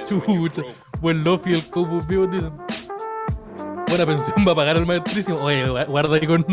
[0.08, 0.62] Chucha.
[1.00, 2.52] Buen Lofi, el Copo vivo, dicen.
[3.88, 5.38] Buena pensión va a pagar el maestrísimo.
[5.40, 6.44] Oye, gua- guarda ahí con.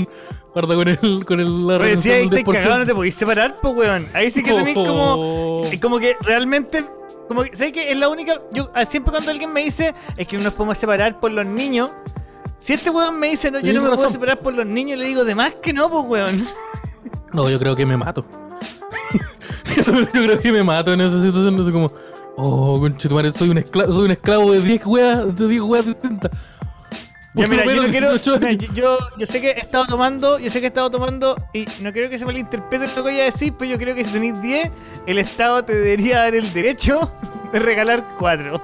[0.54, 1.26] Guarda con el.
[1.26, 2.44] Con el la Pero si ahí 10%.
[2.54, 4.08] cagados, no te podéis separar, pues weón.
[4.14, 5.16] Ahí sí que tenéis como.
[5.18, 5.64] Oh.
[5.82, 6.84] Como que realmente.
[7.28, 7.92] Como que, ¿sabes qué?
[7.92, 8.42] Es la única.
[8.52, 11.92] Yo siempre cuando alguien me dice es que no nos podemos separar por los niños.
[12.60, 15.06] Si este weón me dice no, yo no me puedo separar por los niños, le
[15.06, 16.46] digo de más que no, pues weón.
[17.34, 18.26] No, yo creo que me mato.
[19.86, 21.58] yo creo que me mato en esa situación.
[21.58, 21.92] No sé como.
[22.36, 26.32] Oh, conchetumare, soy un esclavo, soy un esclavo de 10 weas, de 10 weas distintas.
[27.36, 28.10] Ya, mira, yo no menos quiero.
[28.12, 28.66] 18 mira, años.
[28.76, 31.66] yo, yo, yo sé que he estado tomando, yo sé que he estado tomando y
[31.82, 34.12] no quiero que se malinterprete lo que voy a decir, pero yo creo que si
[34.12, 34.70] tenéis 10,
[35.08, 37.12] el Estado te debería dar el derecho
[37.54, 38.62] de regalar 4.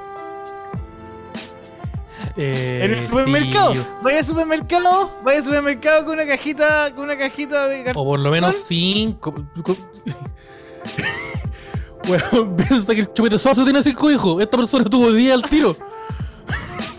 [2.37, 3.73] Eh, En el supermercado.
[3.73, 8.03] sí, Vaya al supermercado, vaya al supermercado con una cajita, con una cajita de cartón.
[8.03, 9.35] O por lo menos 5.
[12.07, 14.41] Weón, piensa que el chupete socio tiene 5 hijos.
[14.41, 15.75] Esta persona tuvo 10 al tiro.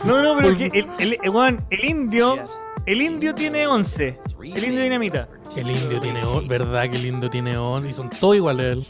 [0.05, 2.39] No, no, pero que el, el, el, weón, el indio,
[2.87, 4.19] el indio tiene 11.
[4.43, 5.29] El indio dinamita.
[5.57, 6.49] El indio tiene 11.
[6.49, 7.89] ¿Verdad que el indio tiene 11?
[7.91, 8.87] Y son todos iguales a él.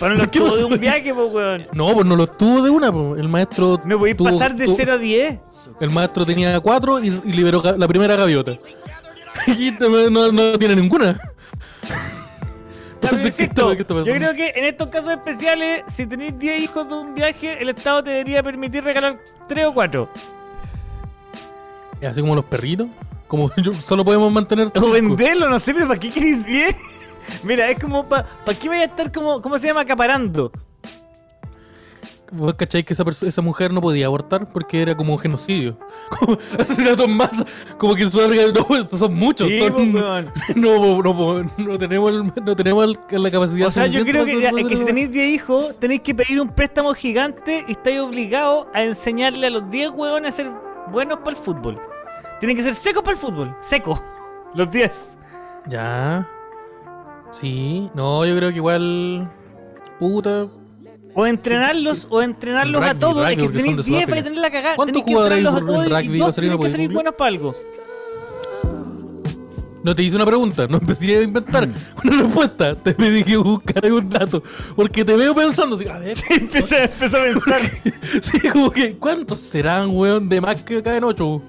[0.00, 1.66] Para los ¿Por qué tuvo de no un viaje, pues, weón.
[1.72, 2.90] No, pues no los tuvo de una.
[2.92, 3.14] po.
[3.16, 3.78] El maestro.
[3.84, 5.38] No podéis tuvo- pasar de tuvo- 0 a 10.
[5.80, 8.52] El maestro tenía 4 y, y liberó la primera gaviota.
[9.46, 11.18] Y no, no, no tiene ninguna.
[13.02, 16.62] Entonces, ¿qué está- qué está Yo creo que en estos casos especiales, si tenéis 10
[16.62, 20.08] hijos de un viaje, el Estado te debería permitir regalar 3 o 4.
[22.04, 22.88] Así como los perritos.
[23.26, 24.68] Como yo- solo podemos mantener.
[24.74, 26.76] O venderlo, no sé, pero ¿para qué queréis 10?
[27.42, 28.26] Mira, es como, ¿para
[28.58, 29.80] qué vaya a estar como, ¿cómo se llama?
[29.80, 30.52] Acaparando.
[32.36, 35.78] ¿Vos cacháis que esa, mujer no podía abortar porque era como genocidio?
[36.18, 36.36] Como
[37.08, 37.44] masa.
[37.78, 39.46] Como que en Sudáfrica no, estos son muchos.
[39.46, 43.70] Sí, son- pues, no, no, no, no tenemos, el- no tenemos el- la capacidad O
[43.70, 46.92] sea, yo creo que, es que si tenéis 10 hijos, tenéis que pedir un préstamo
[46.94, 50.50] gigante y estáis obligados a enseñarle a los 10 huevones a ser
[50.90, 51.80] buenos para el fútbol.
[52.44, 53.56] Tienen que ser secos para el fútbol.
[53.62, 53.98] Seco.
[54.54, 55.16] Los 10.
[55.66, 56.28] Ya.
[57.32, 57.88] Sí.
[57.94, 59.32] No, yo creo que igual.
[59.98, 60.46] Puta.
[61.14, 63.26] O entrenarlos, o entrenarlos a todos.
[63.26, 65.62] rugby, es que si tenéis de 10 para tener la cagada, ¿Cuántos tenéis que entrenarlos
[65.62, 66.18] a todos y rugby?
[66.18, 66.94] dos Vaselino, tienen que ¿podéis ser rubio?
[66.94, 67.54] buenos para algo.
[69.84, 71.68] No te hice una pregunta, no empecé a inventar
[72.04, 72.74] una respuesta.
[72.74, 74.42] Te pedí que buscara un dato.
[74.74, 76.16] Porque te veo pensando, así, a ver.
[76.30, 77.60] Empezó, empezó a pensar.
[78.22, 80.28] Sí, como que, ¿cuántos serán, weón?
[80.28, 81.42] De más que caen ocho.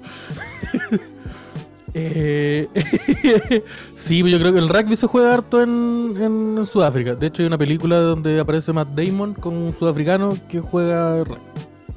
[1.93, 2.67] eh,
[3.95, 7.15] sí, yo creo que el rugby se juega harto en, en Sudáfrica.
[7.15, 11.41] De hecho, hay una película donde aparece Matt Damon con un sudafricano que juega rugby.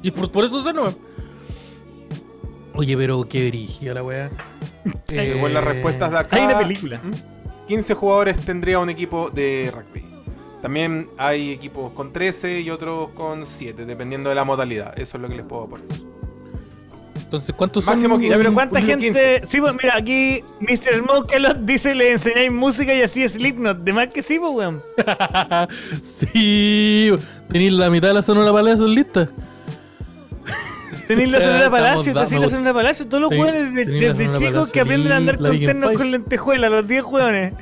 [0.01, 0.85] Y por, por eso se no.
[2.75, 4.29] Oye, pero qué dirigía la weá.
[5.07, 7.01] Según las respuestas de acá, Hay una película.
[7.67, 10.03] 15 jugadores tendría un equipo de rugby.
[10.61, 14.97] También hay equipos con 13 y otros con 7, dependiendo de la modalidad.
[14.97, 15.97] Eso es lo que les puedo aportar.
[17.29, 18.21] Entonces, ¿cuántos Máximo son?
[18.21, 18.31] quince.
[18.35, 19.41] Ya, pero ¿cuánta gente?
[19.45, 20.97] Sí, pues mira, aquí Mr.
[20.97, 23.77] Smokelot dice le enseñáis música y así es Slipknot.
[23.77, 24.81] De más que sí, pues, weón.
[26.33, 27.11] sí,
[27.51, 29.29] tenéis la mitad de la sonora palacio lista.
[31.07, 33.07] Tenéis la Sonora Palacio, tenéis la Sonora Palacio.
[33.07, 37.03] Todos los weones desde, chicos que aprenden a andar con ternos con lentejuelas, los 10
[37.03, 37.53] weones.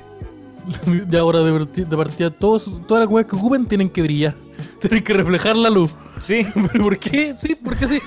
[0.86, 4.34] De ahora de, parti- de partida, todos, todas las weas que ocupen tienen que brillar.
[4.82, 5.92] Tienen que reflejar la luz.
[6.22, 6.46] Sí.
[6.72, 7.34] ¿Pero por qué?
[7.36, 8.00] Sí, porque sí.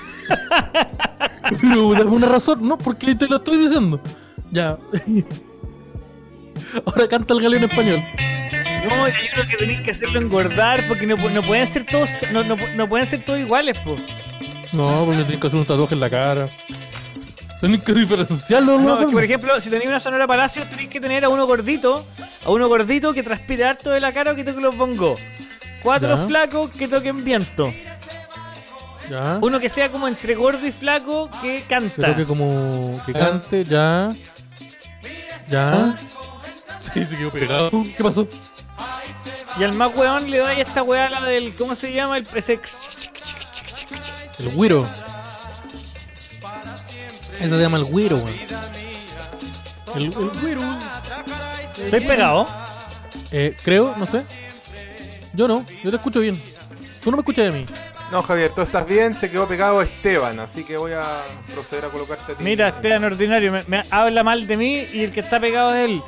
[1.59, 2.77] Pero dame una razón, ¿no?
[2.77, 3.99] Porque te lo estoy diciendo.
[4.51, 4.77] Ya.
[6.85, 8.03] Ahora canta el galeo en español.
[8.87, 11.83] No, y hay uno que tenéis que hacerlo engordar porque no, pu- no pueden ser
[11.85, 13.95] todos no, no, no pueden ser todos iguales, po.
[14.73, 16.47] No, porque tienes que hacer un tatuaje en la cara.
[17.59, 18.79] Tienes que diferenciarlo.
[18.79, 19.09] No, ¿no?
[19.11, 22.03] por ejemplo, si tenéis una Sonora Palacio, tenéis que tener a uno gordito,
[22.43, 25.19] a uno gordito que transpire harto de la cara o que toque los bongos.
[25.83, 26.17] Cuatro Ya.
[26.25, 27.71] flacos que toquen viento.
[29.11, 29.39] Ya.
[29.41, 32.01] Uno que sea como entre gordo y flaco que canta.
[32.01, 34.09] Creo que como que cante, ya.
[35.49, 35.97] Ya.
[36.93, 37.71] Sí, se quedó pegado.
[37.97, 38.25] ¿Qué pasó?
[39.59, 41.53] Y al más weón le da esta weá la del.
[41.55, 42.19] ¿Cómo se llama?
[42.19, 42.57] El ese.
[44.39, 44.87] El güiro.
[47.37, 48.37] Ese se llama el güiro, weón.
[49.95, 50.61] El, el güiro.
[51.83, 52.47] Estoy pegado.
[53.33, 54.23] Eh, creo, no sé.
[55.33, 56.41] Yo no, yo te escucho bien.
[57.03, 57.65] Tú no me escuchas de mí.
[58.11, 61.89] No, Javier, tú estás bien, se quedó pegado Esteban, así que voy a proceder a
[61.89, 62.43] colocarte a ti.
[62.43, 65.89] Mira, Esteban Ordinario, me, me habla mal de mí y el que está pegado es
[65.89, 66.01] él.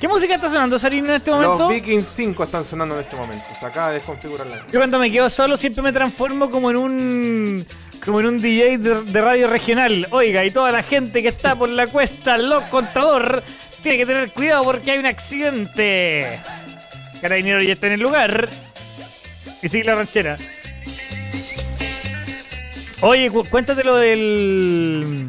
[0.00, 1.58] ¿Qué música está sonando, Sarino, en este momento?
[1.58, 3.46] Los Vikings 5 están sonando en este momento.
[3.58, 4.58] Se acaba de desconfigurar la.
[4.70, 7.66] Yo cuando me quedo solo siempre me transformo como en un
[8.04, 10.06] como en un DJ de, de radio regional.
[10.10, 13.42] Oiga, y toda la gente que está por la cuesta, los contador,
[13.82, 16.40] tiene que tener cuidado porque hay un accidente.
[17.20, 18.50] Carabinero ya está en el lugar.
[19.66, 20.36] Y sigue la ranchera.
[23.00, 25.26] Oye, cu- cuéntate lo del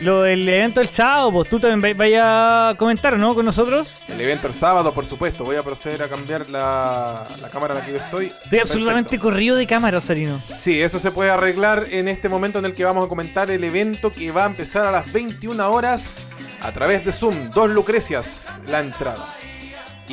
[0.00, 3.34] lo del evento del sábado, pues tú también vayas a comentar, ¿no?
[3.34, 3.96] Con nosotros.
[4.08, 5.44] El evento el sábado, por supuesto.
[5.44, 8.26] Voy a proceder a cambiar la, la cámara en la que yo estoy.
[8.26, 10.42] Estoy absolutamente corrido de cámara, Sarino.
[10.58, 13.64] Sí, eso se puede arreglar en este momento en el que vamos a comentar el
[13.64, 16.18] evento que va a empezar a las 21 horas
[16.60, 17.48] a través de Zoom.
[17.50, 19.26] Dos Lucrecias, la entrada.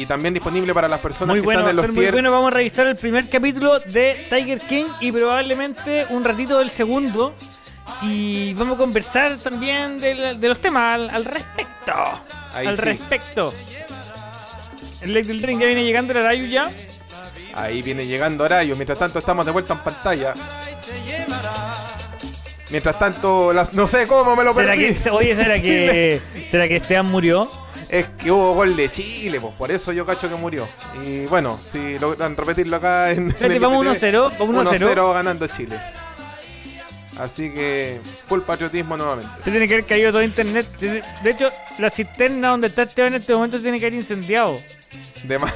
[0.01, 2.11] Y también disponible para las personas Muy que bueno, están en los muy tier.
[2.11, 2.31] bueno.
[2.31, 7.35] Vamos a revisar el primer capítulo de Tiger King y probablemente un ratito del segundo.
[8.01, 11.93] Y vamos a conversar también de, de los temas al, al respecto.
[12.53, 12.81] Ahí al sí.
[12.81, 13.53] respecto.
[15.01, 16.71] El Lake del Drink ya viene llegando el Arayu ya.
[17.53, 18.75] Ahí viene llegando Arayo.
[18.75, 20.33] Mientras tanto, estamos de vuelta en pantalla.
[22.69, 24.95] Mientras tanto, las, no sé cómo me lo ¿Será perdí.
[24.95, 27.51] que, oye, ¿será que, ¿será que Esteban murió?
[27.91, 30.65] Es que hubo gol de Chile, pues por eso yo cacho que murió.
[31.05, 33.27] Y bueno, si logran repetirlo acá en.
[33.31, 34.95] Espérate, en vamos NTV, 1-0, vamos 1-0.
[34.95, 35.77] 1-0 ganando Chile.
[37.19, 39.29] Así que full patriotismo nuevamente.
[39.43, 40.65] Se tiene que haber caído todo internet.
[40.79, 44.57] De hecho, la cisterna donde está Esteban en este momento se tiene que haber incendiado.
[45.25, 45.53] De más.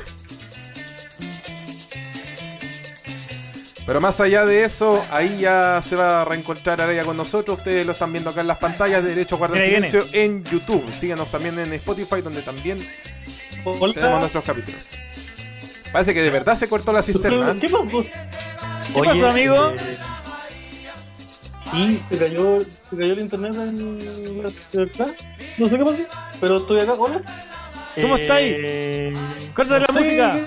[3.86, 7.60] Pero más allá de eso, ahí ya se va a reencontrar Araya con nosotros.
[7.60, 9.90] Ustedes lo están viendo acá en las pantallas de Derecho Guarda viene.
[9.90, 10.92] Silencio en YouTube.
[10.92, 12.80] Síganos también en Spotify, donde también
[13.94, 14.90] tenemos nuestros capítulos.
[15.92, 17.52] Parece que de verdad se cortó la cisterna.
[17.52, 17.56] ¿eh?
[17.62, 17.88] ¿Qué pasó?
[18.94, 19.70] ¿Qué pasó, amigo?
[19.78, 19.98] eh,
[21.72, 25.08] sí, se cayó, se cayó el internet en la ciudad.
[25.58, 25.98] No sé qué pasó,
[26.42, 26.94] pero estoy acá.
[26.94, 27.22] Hola.
[28.02, 28.56] ¿Cómo está ahí?
[28.58, 29.14] Eh,
[29.54, 29.94] Corta la sí.
[29.94, 30.40] música.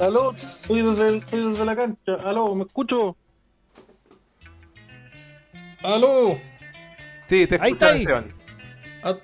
[0.00, 2.14] Aló, estoy desde, el- estoy desde la cancha.
[2.24, 3.16] Aló, ¿me escucho?
[5.82, 6.38] ¡Aló!
[7.26, 8.00] Sí, te Ahí está escuchas, ahí.
[8.00, 8.32] Esteban.
[9.02, 9.16] Ah,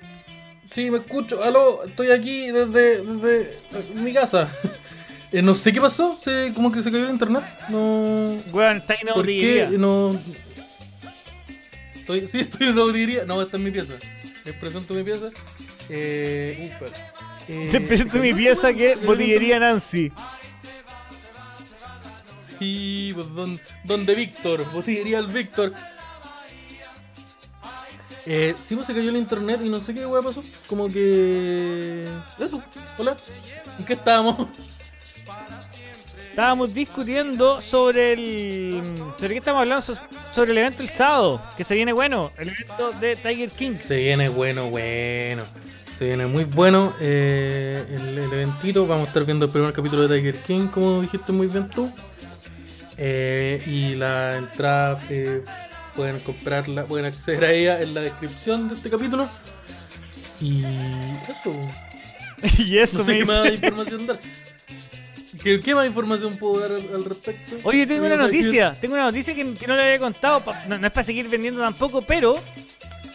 [0.64, 1.42] sí, me escucho.
[1.42, 1.84] ¡Aló!
[1.84, 4.48] Estoy aquí desde, desde mi casa.
[5.32, 7.44] Eh, no sé qué pasó, se, como que se cayó el internet.
[7.68, 8.36] No.
[8.52, 9.68] Weón, está ahí no ¿Por botillería.
[9.70, 9.78] qué?
[9.78, 10.20] No.
[11.94, 13.24] Estoy, sí, estoy en botillería.
[13.26, 13.94] No, esta es mi pieza.
[14.44, 15.26] Les presento mi pieza.
[15.88, 16.76] Eh.
[16.80, 17.52] Uh.
[17.52, 20.10] Eh, presento mi pieza que es Botillería Nancy.
[22.60, 25.72] Sí, pues don, donde Víctor, botillería el Víctor.
[28.26, 30.42] Eh, sí, pues se cayó el internet y no sé qué hueá pasó.
[30.68, 32.06] Como que.
[32.38, 32.62] Eso,
[32.98, 33.16] hola.
[33.78, 34.46] ¿En qué estábamos?
[36.28, 38.82] Estábamos discutiendo sobre el.
[39.18, 39.82] ¿Sobre qué estamos hablando?
[39.82, 39.96] So-
[40.32, 42.30] Sobre el evento el sábado, que se viene bueno.
[42.36, 43.72] El evento de Tiger King.
[43.72, 45.44] Se viene bueno, bueno.
[45.98, 48.86] Se viene muy bueno eh, el, el eventito.
[48.86, 51.90] Vamos a estar viendo el primer capítulo de Tiger King, como dijiste muy bien tú.
[53.02, 55.42] Eh, y la entrada eh,
[55.96, 59.26] pueden comprarla, pueden acceder a ella en la descripción de este capítulo.
[60.40, 60.62] Y
[61.28, 61.52] eso.
[62.58, 64.18] y eso No sé me qué más información dar.
[65.42, 67.56] ¿Qué, qué más información puedo dar al, al respecto?
[67.62, 68.74] Oye, tengo una noticia.
[68.78, 70.40] Tengo una noticia que, que no le había contado.
[70.44, 72.38] pa- No, no es para seguir vendiendo tampoco, pero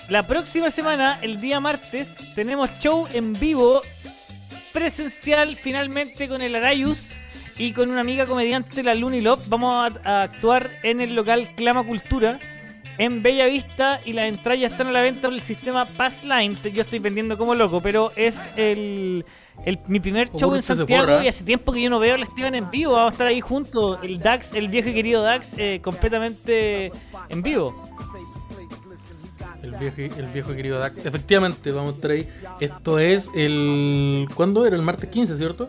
[0.09, 3.83] la próxima semana, el día martes, tenemos show en vivo
[4.73, 7.09] presencial finalmente con el Arayus
[7.57, 9.39] y con una amiga comediante, la Luni Lop.
[9.47, 9.71] Vamos
[10.03, 12.39] a, a actuar en el local Clama Cultura
[12.97, 16.57] en Bella Vista y las entradas ya están a la venta por el sistema Passline.
[16.73, 19.25] Yo estoy vendiendo como loco, pero es el,
[19.65, 21.23] el- mi primer show en Santiago forra.
[21.23, 22.93] y hace tiempo que yo no veo a la Esteban en vivo.
[22.93, 23.99] Vamos a estar ahí juntos.
[24.01, 26.91] El Dax, el viejo y querido Dax, eh, completamente
[27.29, 27.73] en vivo.
[29.61, 30.93] El viejo, el viejo y querido Dak.
[31.05, 32.29] Efectivamente, vamos a estar ahí.
[32.59, 34.27] Esto es el.
[34.35, 34.75] ¿Cuándo era?
[34.75, 35.67] El martes 15, ¿cierto?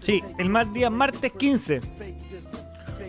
[0.00, 1.80] Sí, el más día martes 15.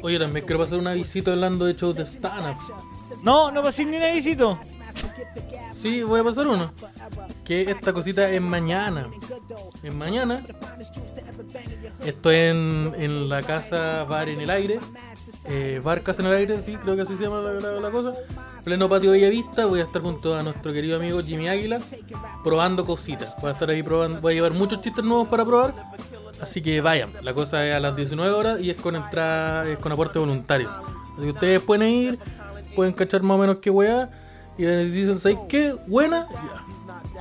[0.04, 2.58] Oye, también quiero pasar una visita hablando de shows de stand-up.
[3.24, 4.60] No, no pasé ni una visita.
[5.80, 6.72] Sí, voy a pasar uno.
[7.44, 9.08] Que esta cosita es mañana.
[9.84, 10.44] Es mañana.
[12.06, 14.80] Esto en, en la casa Bar en el Aire.
[15.46, 17.92] Eh, bar Casa en el Aire, sí, creo que así se llama la, la- la
[17.92, 18.14] cosa.
[18.64, 19.66] Pleno patio Bellavista.
[19.66, 21.80] Voy a estar junto a nuestro querido amigo Jimmy Águila.
[22.44, 23.36] Probando cositas.
[23.42, 24.20] Voy a estar ahí probando.
[24.22, 25.74] Voy a llevar muchos chistes nuevos para probar.
[26.42, 27.12] Así que vayan.
[27.22, 30.70] La cosa es a las 19 horas y es con entrada, es con aporte voluntario.
[30.70, 32.20] Así que ustedes pueden ir,
[32.76, 34.10] pueden cachar más o menos qué weá.
[34.58, 35.76] Y dicen, ¿sabes qué?
[35.88, 36.28] Buena.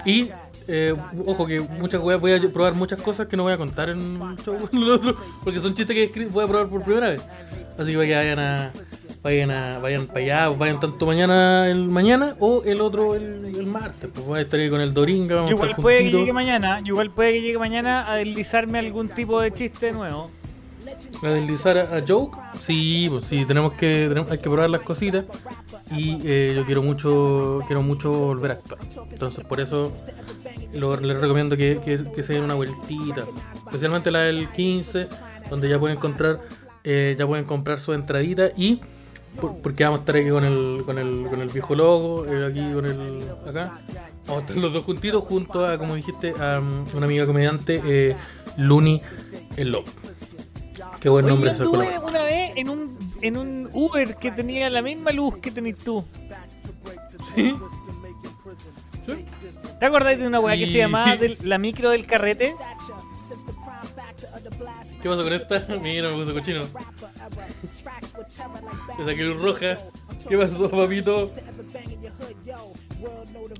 [0.05, 0.31] Y,
[0.69, 0.95] eh,
[1.27, 3.99] ojo que muchas weas, voy a probar muchas cosas que no voy a contar en
[4.73, 7.23] el otro, porque son chistes que voy a probar por primera vez.
[7.79, 8.73] Así que vayan a,
[9.23, 13.67] vayan a, vayan para allá, vayan tanto mañana el mañana o el otro el, el
[13.67, 14.11] martes.
[14.13, 16.33] Pues voy a estar ahí con el Doringa, vamos a Igual estar puede que llegue
[16.33, 16.81] mañana.
[16.85, 20.31] Igual puede que llegue mañana a deslizarme algún tipo de chiste nuevo.
[21.23, 22.39] a deslizar a, a Joke.
[22.61, 25.25] Sí, pues sí, tenemos que, tenemos- hay que probar las cositas.
[25.97, 28.81] Y eh, yo quiero mucho, quiero mucho volver a actuar.
[29.11, 29.93] Entonces por eso
[30.73, 33.25] lo- les recomiendo que, que, que se den una vueltita.
[33.67, 35.09] Especialmente la del 15,
[35.51, 36.41] donde ya pueden encontrar,
[36.85, 38.81] eh, ya pueden comprar su entradita y
[39.41, 42.47] por- porque vamos a estar aquí con el, con el, con el viejo logo, eh,
[42.47, 43.81] aquí con el acá.
[44.27, 47.81] Vamos a estar los dos juntitos junto a, como dijiste, a um, una amiga comediante,
[47.85, 48.17] eh,
[48.57, 49.01] Luni
[49.57, 49.87] el Lobo.
[51.01, 52.05] Qué buen Oye, nombre anduve colaboración.
[52.11, 56.05] una vez en un, en un Uber que tenía la misma luz que tenés tú.
[57.35, 57.55] ¿Sí?
[59.79, 62.55] ¿Te acordás de una weá que se llamaba del- la micro del carrete?
[65.03, 65.67] ¿Qué pasó con esta?
[65.83, 66.63] Mira, me puso cochino.
[68.99, 69.77] Le saqué luz roja.
[70.29, 71.27] ¿Qué pasó, papito?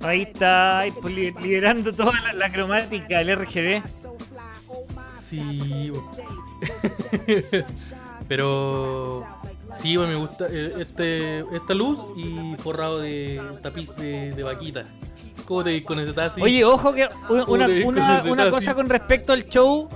[0.03, 3.83] Ahí está, pues, li- liberando toda la, la cromática, el RGB.
[5.19, 5.93] Sí.
[8.29, 9.25] Pero
[9.75, 14.85] sí, bo, me gusta eh, este esta luz y forrado de tapiz de, de vaquita.
[15.47, 16.41] ¿Cómo te con ese taxi?
[16.41, 17.53] Oye, ojo que una, ¿Cómo
[17.89, 19.89] una, una- cosa con respecto al show.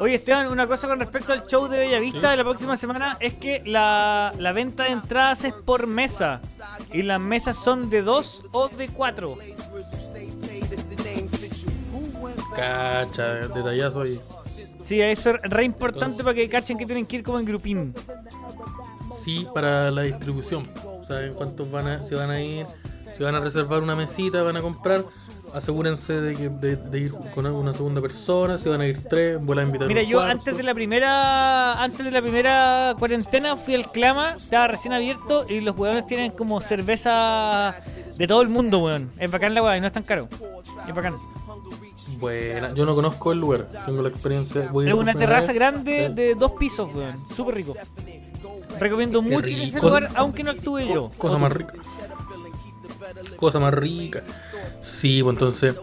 [0.00, 3.34] Oye, Esteban, una cosa con respecto al show de Bellavista de la próxima semana es
[3.34, 6.40] que la, la venta de entradas es por mesa.
[6.92, 9.38] Y las mesas son de dos o de cuatro.
[12.54, 14.20] Cacha, detallazo ahí.
[14.82, 17.94] Sí, eso es re importante para que cachen que tienen que ir como en grupín.
[19.22, 20.68] Sí, para la distribución.
[21.06, 22.66] Saben cuántos van a, se van a ir.
[23.16, 25.04] Si van a reservar una mesita, van a comprar.
[25.54, 28.58] Asegúrense de, que, de, de ir con una segunda persona.
[28.58, 32.04] Si van a ir tres, vuelvan a invitar Mira, yo antes de la primera antes
[32.04, 36.60] de la primera cuarentena fui al Clama, estaba recién abierto y los huevones tienen como
[36.60, 37.74] cerveza
[38.16, 39.12] de todo el mundo, weón.
[39.18, 40.28] Es bacán la weá y no es tan caro.
[40.88, 41.14] Es bacán.
[42.18, 44.68] Buena, yo no conozco el lugar, tengo la experiencia.
[44.72, 45.54] voy Es una terraza vez.
[45.54, 47.14] grande de dos pisos, weón.
[47.34, 47.74] Súper rico.
[48.80, 49.86] Recomiendo Qué mucho rico.
[49.86, 51.10] lugar, aunque no estuve yo.
[51.16, 51.74] Cosa más rica.
[53.36, 54.22] Cosa más rica.
[54.82, 55.74] Sí, pues entonces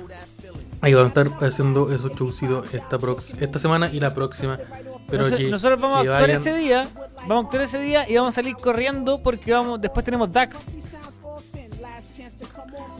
[0.82, 4.58] ahí van a estar haciendo esos showcitos esta, prox- esta semana y la próxima.
[5.10, 6.88] Pero que, nosotros vamos a actuar vayan- ese día,
[7.28, 10.66] vamos a actuar ese día y vamos a salir corriendo porque vamos después tenemos Dax.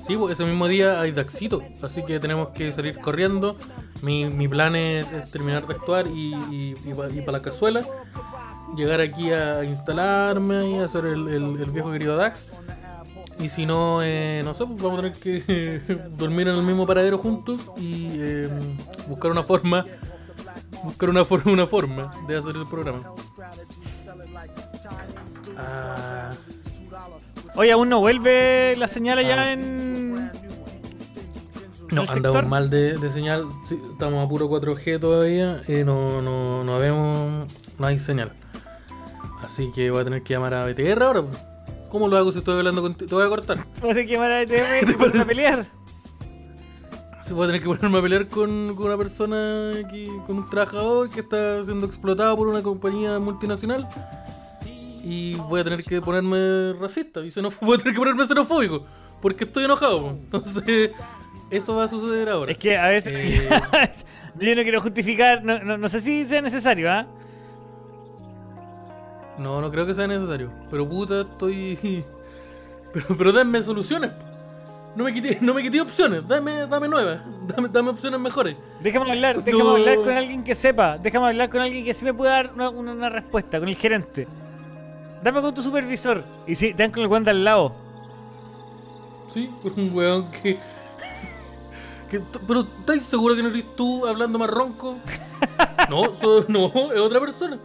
[0.06, 3.56] Sí, pues ese mismo día hay Daxito, así que tenemos que salir corriendo.
[4.02, 6.76] Mi, mi plan es, es terminar de actuar y, y,
[7.26, 7.86] para la cazuela.
[8.76, 12.52] Llegar aquí a instalarme y hacer el, el- el viejo querido Dax.
[13.42, 15.82] Y si no, eh, no sé, pues vamos a tener que
[16.18, 18.50] dormir en el mismo paradero juntos y eh,
[19.08, 19.86] buscar una forma,
[20.84, 23.02] buscar una forma, una forma de hacer el programa.
[25.58, 26.32] Ah,
[27.56, 30.14] Oye, aún no vuelve la señal allá en.
[31.92, 36.22] no, ¿El andamos mal de, de señal, sí, estamos a puro 4G todavía, eh, no,
[36.22, 38.32] no, no vemos, no hay señal.
[39.42, 41.24] Así que voy a tener que llamar a BTR ahora.
[41.24, 41.51] pues.
[41.92, 43.10] ¿Cómo lo hago si estoy hablando contigo?
[43.10, 43.58] Te voy a cortar.
[43.82, 45.66] Vas a quemar a ETM por a pelear.
[47.22, 50.50] se voy a tener que ponerme a pelear con, con una persona, aquí, con un
[50.50, 53.90] trabajador que está siendo explotado por una compañía multinacional.
[55.04, 57.20] Y voy a tener que ponerme racista.
[57.20, 57.30] Y
[57.62, 58.86] voy a tener que ponerme xenofóbico.
[59.22, 60.12] Porque estoy enojado.
[60.12, 60.92] Entonces,
[61.50, 62.54] eso va a suceder ahora.
[62.54, 63.14] Es que a veces.
[63.14, 63.50] Eh.
[64.40, 65.44] yo no quiero justificar.
[65.44, 67.06] No, no, no sé si sea necesario, ¿ah?
[69.42, 70.52] No, no creo que sea necesario.
[70.70, 72.06] Pero puta, estoy.
[72.94, 74.12] Pero, pero dame soluciones.
[74.98, 76.28] No me quité, no me quité opciones.
[76.28, 77.22] Dame, dame nuevas.
[77.48, 78.58] Dame, dame opciones mejores.
[78.82, 79.42] Déjame hablar, No.
[79.44, 80.98] déjame hablar con alguien que sepa.
[80.98, 83.76] Déjame hablar con alguien que sí me pueda dar una, una- una respuesta, con el
[83.78, 84.28] gerente.
[85.24, 86.22] Dame con tu supervisor.
[86.46, 87.74] Y sí, te dan con el guante al lado.
[89.30, 90.60] Sí, por un weón que.
[92.46, 94.98] pero ¿estás seguro que no eres tú hablando más ronco?
[95.90, 97.58] No, so- no, es otra persona.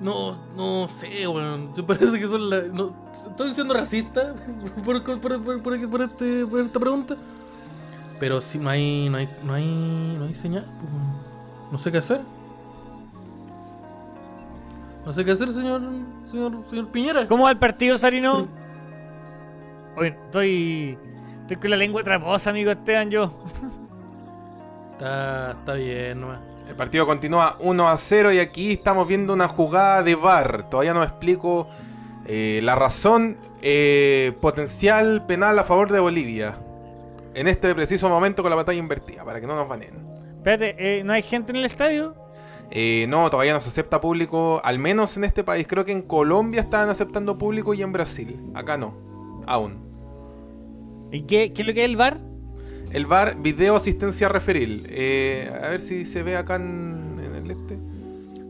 [0.00, 1.72] No, no sé, weón.
[1.76, 2.62] Me parece que son la.
[2.62, 4.34] No, estoy siendo racista
[4.84, 7.16] por, por, por, este, por esta pregunta.
[8.20, 10.64] Pero sí, no hay, no hay, no hay, no hay señal.
[10.64, 11.72] pues.
[11.72, 12.20] No sé qué hacer.
[15.04, 15.82] No sé qué hacer, señor,
[16.26, 17.26] señor, señor Piñera.
[17.28, 18.48] ¿Cómo va el partido, Sarino?
[19.96, 20.98] Oye, estoy.
[21.42, 23.32] Estoy con la lengua traposa, amigo Esteban, yo.
[24.92, 26.40] Está, está bien, nomás.
[26.66, 30.68] El partido continúa 1 a 0 y aquí estamos viendo una jugada de VAR.
[30.68, 31.68] Todavía no explico
[32.26, 36.58] eh, la razón eh, potencial penal a favor de Bolivia.
[37.34, 40.06] En este preciso momento con la batalla invertida, para que no nos baneen.
[40.38, 42.16] Espérate, eh, ¿no hay gente en el estadio?
[43.08, 45.68] No, todavía no se acepta público, al menos en este país.
[45.68, 48.50] Creo que en Colombia estaban aceptando público y en Brasil.
[48.54, 49.86] Acá no, aún.
[51.12, 52.16] ¿Y qué, qué es lo que es el bar?
[52.92, 54.86] El VAR, video asistencia referil.
[54.88, 57.78] Eh, a ver si se ve acá en, en el este.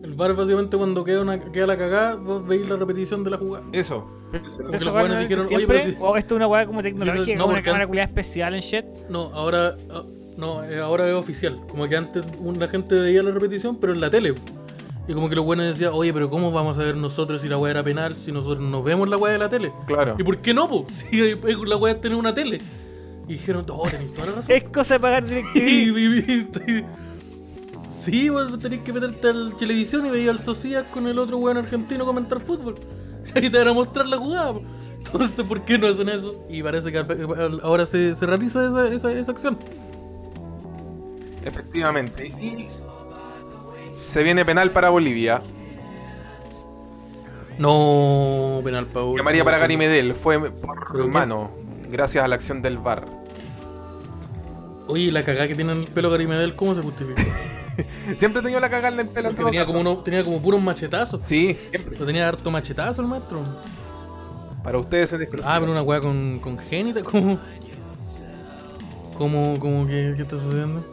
[0.04, 3.38] El bar básicamente cuando queda, una, queda la cagada, vos veis la repetición de la
[3.38, 3.64] jugada.
[3.72, 4.06] Eso.
[4.32, 5.78] ¿Eso los bar no buenos lo han hecho dijeron, oye, siempre?
[5.80, 8.06] pero si- ¿O esto es una weá como tecnológica, no, como una cámara an- culiada
[8.08, 8.84] especial en shit?
[9.08, 10.04] No, ahora ah,
[10.36, 11.58] no, eh, ahora es oficial.
[11.68, 12.24] Como que antes
[12.58, 14.34] la gente veía la repetición, pero en la tele.
[15.08, 17.56] Y como que los buenos decían, oye, pero ¿cómo vamos a ver nosotros si la
[17.58, 19.72] weá era penal si nosotros no vemos la weá de la tele?
[19.86, 20.16] Claro.
[20.18, 20.86] ¿Y por qué no, po?
[20.92, 21.16] Si
[21.66, 22.60] la weá es tener una tele.
[23.28, 24.54] Y dijeron, oh, tenéis toda la razón.
[24.54, 26.84] Es cosa de pagar DirecTV.
[28.06, 31.56] Sí, vos tenés que meterte al televisión y veía al Socias con el otro weón
[31.56, 32.76] argentino comentar fútbol.
[33.34, 34.52] Y ahí te van a mostrar la jugada.
[34.52, 34.62] po.
[34.98, 36.46] Entonces, ¿por qué no hacen eso?
[36.48, 36.98] Y parece que
[37.64, 39.58] ahora se, se realiza esa, esa, esa acción.
[41.44, 42.28] Efectivamente.
[42.28, 42.68] Y
[44.04, 45.42] se viene penal para Bolivia.
[47.58, 49.16] No, penal Paul.
[49.16, 51.65] Que María para Gary Medel fue por mano.
[51.96, 53.06] Gracias a la acción del VAR.
[54.86, 57.22] Oye, la cagada que tiene en el pelo Gary Medel, ¿cómo se justifica?
[58.16, 59.72] Siempre tenido la cagada en el pelo en Porque todo tenía caso.
[59.72, 61.24] como, uno, tenía como puros machetazos.
[61.24, 61.92] Sí, siempre.
[61.92, 63.42] Pero tenía harto machetazo el maestro.
[64.62, 65.50] Para ustedes es exclusivo.
[65.50, 67.40] Ah, pero una weá con, con génita, ¿cómo?
[69.16, 70.84] ¿Cómo, cómo que, qué está sucediendo?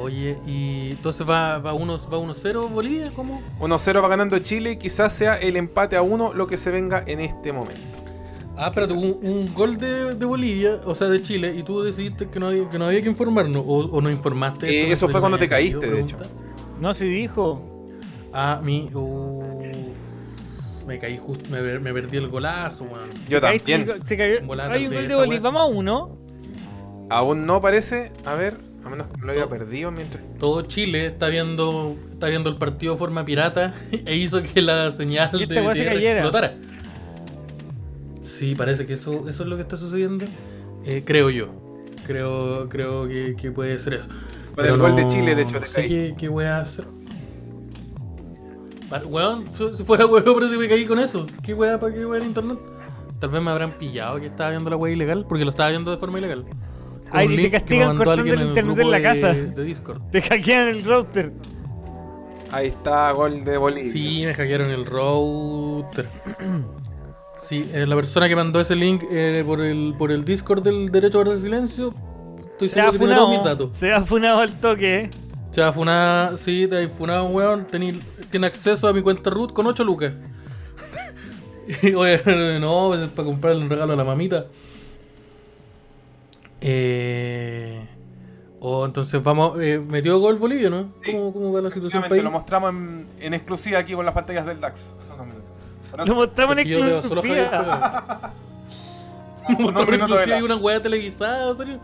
[0.00, 3.42] Oye, y entonces va 1-0 va uno, va 1-0 Bolivia, ¿cómo?
[3.58, 4.78] 1-0 va ganando Chile.
[4.78, 8.03] Quizás sea el empate a 1 lo que se venga en este momento.
[8.56, 12.28] Ah, espérate, un, un gol de, de Bolivia, o sea, de Chile, y tú decidiste
[12.28, 14.68] que no había que, no había que informarnos, o, o no informaste.
[14.68, 16.16] Eh, eso no fue cuando te había caído, caíste, de hecho.
[16.80, 17.88] No, se dijo.
[18.32, 18.88] Ah, mi.
[18.94, 19.42] uh,
[20.86, 23.10] me caí justo, me, me perdí el golazo, weón.
[23.28, 23.86] Yo también.
[24.04, 24.38] se- cayó.
[24.70, 25.40] Hay un gol de Bolivia.
[25.40, 26.18] Vamos a uno.
[27.10, 28.12] Aún no parece.
[28.24, 30.22] A ver, a menos que lo haya perdido mientras.
[30.38, 34.92] Todo Chile está viendo está viendo el partido de forma pirata e hizo que la
[34.92, 36.20] señal de se cayera.
[36.20, 36.54] explotara.
[38.24, 40.24] Sí, parece que eso, eso es lo que está sucediendo.
[40.84, 41.48] Eh, creo yo.
[42.06, 44.08] Creo, creo que, que puede ser eso.
[44.54, 46.86] Con el gol de Chile, de hecho, te no sé qué, qué voy a hacer.
[49.06, 51.26] Weón, si fuera weón, pero si me caí con eso.
[51.42, 52.58] ¿Qué weá para qué weá en internet?
[53.18, 55.90] Tal vez me habrán pillado que estaba viendo la weá ilegal, porque lo estaba viendo
[55.90, 56.44] de forma ilegal.
[57.10, 59.32] Ay, y te castigan cortando el internet en la de- casa.
[59.32, 60.00] De Discord.
[60.10, 61.32] Te hackean el router.
[62.52, 63.92] Ahí está, gol de Bolivia.
[63.92, 66.08] Sí, me hackearon el router.
[67.46, 70.88] Sí, eh, la persona que mandó ese link eh, por, el, por el Discord del
[70.88, 71.92] Derecho a Guardar Silencio,
[72.52, 73.44] estoy Se ha tiene todos mis funado.
[73.56, 73.76] datos.
[73.76, 75.10] Se ha funado al toque, eh.
[75.50, 79.02] Se va a funar, sí, te ha funado un weón, tení- tiene acceso a mi
[79.02, 80.12] cuenta root con 8 lucas.
[81.82, 82.20] Y, Oye,
[82.60, 84.46] no, es para comprarle un regalo a la mamita.
[86.60, 87.86] Eh,
[88.60, 90.92] oh, entonces vamos, eh, metió gol Bolivia, ¿no?
[91.04, 92.22] ¿Cómo, cómo va la situación país?
[92.22, 94.94] lo mostramos en, en exclusiva aquí con las pantallas del DAX.
[96.06, 98.32] Lo mostramos en Es que yo veo solo Javier exclusiva.
[99.46, 99.60] Pegado.
[99.60, 101.78] Mostramos de inclusive la- una weá televisada, ¿en serio?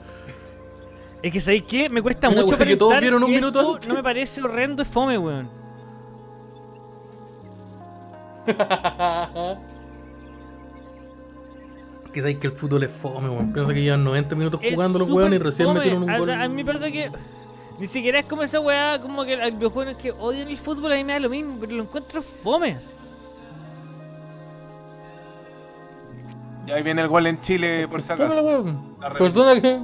[1.22, 1.88] Es que ¿sabéis qué?
[1.90, 3.88] Me cuesta Una mucho que todos vieron un minuto esto antes.
[3.88, 5.50] No me parece horrendo, es fome, weón.
[12.12, 13.52] Que sabéis que el fútbol es fome, weón.
[13.52, 15.78] Piensa que llevan 90 minutos jugando los weones y recién fome.
[15.78, 16.30] metieron un A- gol.
[16.30, 17.10] A, mí me parece que
[17.78, 20.96] ni siquiera es como esa weá, como que hay videojuegos que odian el fútbol, a
[20.96, 22.78] mí me da lo mismo, pero lo encuentro fome.
[26.70, 28.64] Y ahí viene el gol en Chile, por si acaso.
[29.00, 29.80] La Perdona que.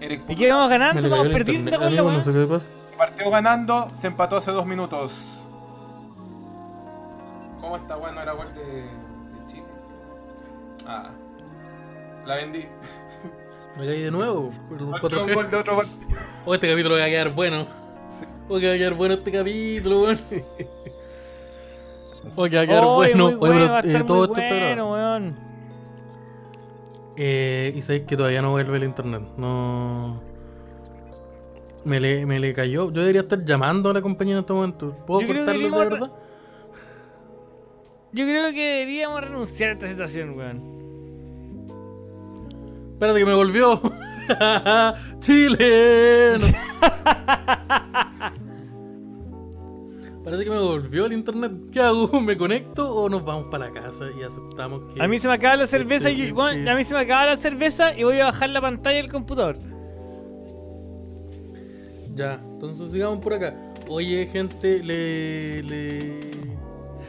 [0.00, 1.10] Eric ¿Y qué vamos ganando?
[1.10, 2.24] Vamos perdiendo con la amigo, no weá.
[2.24, 2.66] sé qué pasa.
[2.96, 5.46] partió ganando, se empató hace dos minutos.
[7.60, 7.96] ¿Cómo está?
[7.96, 9.64] Bueno, era gol de, de Chile.
[10.86, 11.10] Ah,
[12.24, 12.64] la vendí.
[13.78, 14.52] Me caí de nuevo.
[14.70, 15.34] por un Otro 4G.
[15.34, 15.98] gol de otro partido.
[16.46, 17.66] Oh, este capítulo va a quedar bueno.
[18.08, 18.24] Sí.
[18.48, 20.18] Oh, que va a quedar bueno este capítulo, weón.
[22.36, 23.24] Oh, que va a quedar bueno.
[23.24, 25.36] muy Oye, bueno, pero va a eh, todo muy esto bueno, weón.
[27.16, 29.22] Eh, y sabéis que todavía no vuelve el internet.
[29.36, 30.20] No.
[31.84, 32.90] Me le, me le cayó.
[32.90, 34.96] Yo debería estar llamando a la compañía en este momento.
[35.06, 36.12] ¿Puedo Yo creo cortarlo de verdad?
[38.12, 40.82] Yo creo que deberíamos renunciar a esta situación, weón.
[42.92, 43.80] Espérate que me volvió.
[45.18, 46.46] Chileno.
[50.24, 51.52] Parece que me volvió el internet.
[51.72, 52.20] ¿Qué hago?
[52.20, 55.02] ¿Me conecto o nos vamos para la casa y aceptamos que...
[55.02, 56.94] A mí se me acaba la cerveza y Este, yo- weón, este- a mí se
[56.94, 59.56] me acaba la cerveza y voy a bajar la pantalla del computador.
[62.14, 63.54] Ya, entonces sigamos por acá.
[63.88, 65.62] Oye, gente, le.
[65.62, 66.20] le...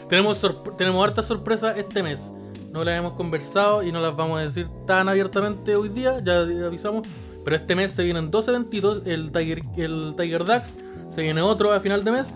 [0.09, 2.31] Tenemos, sorpre- tenemos hartas sorpresas este mes.
[2.71, 6.39] No las hemos conversado y no las vamos a decir tan abiertamente hoy día, ya
[6.65, 7.07] avisamos.
[7.43, 10.77] Pero este mes se vienen dos eventitos: el Tiger, el Tiger Dax,
[11.09, 12.31] se viene otro a final de mes.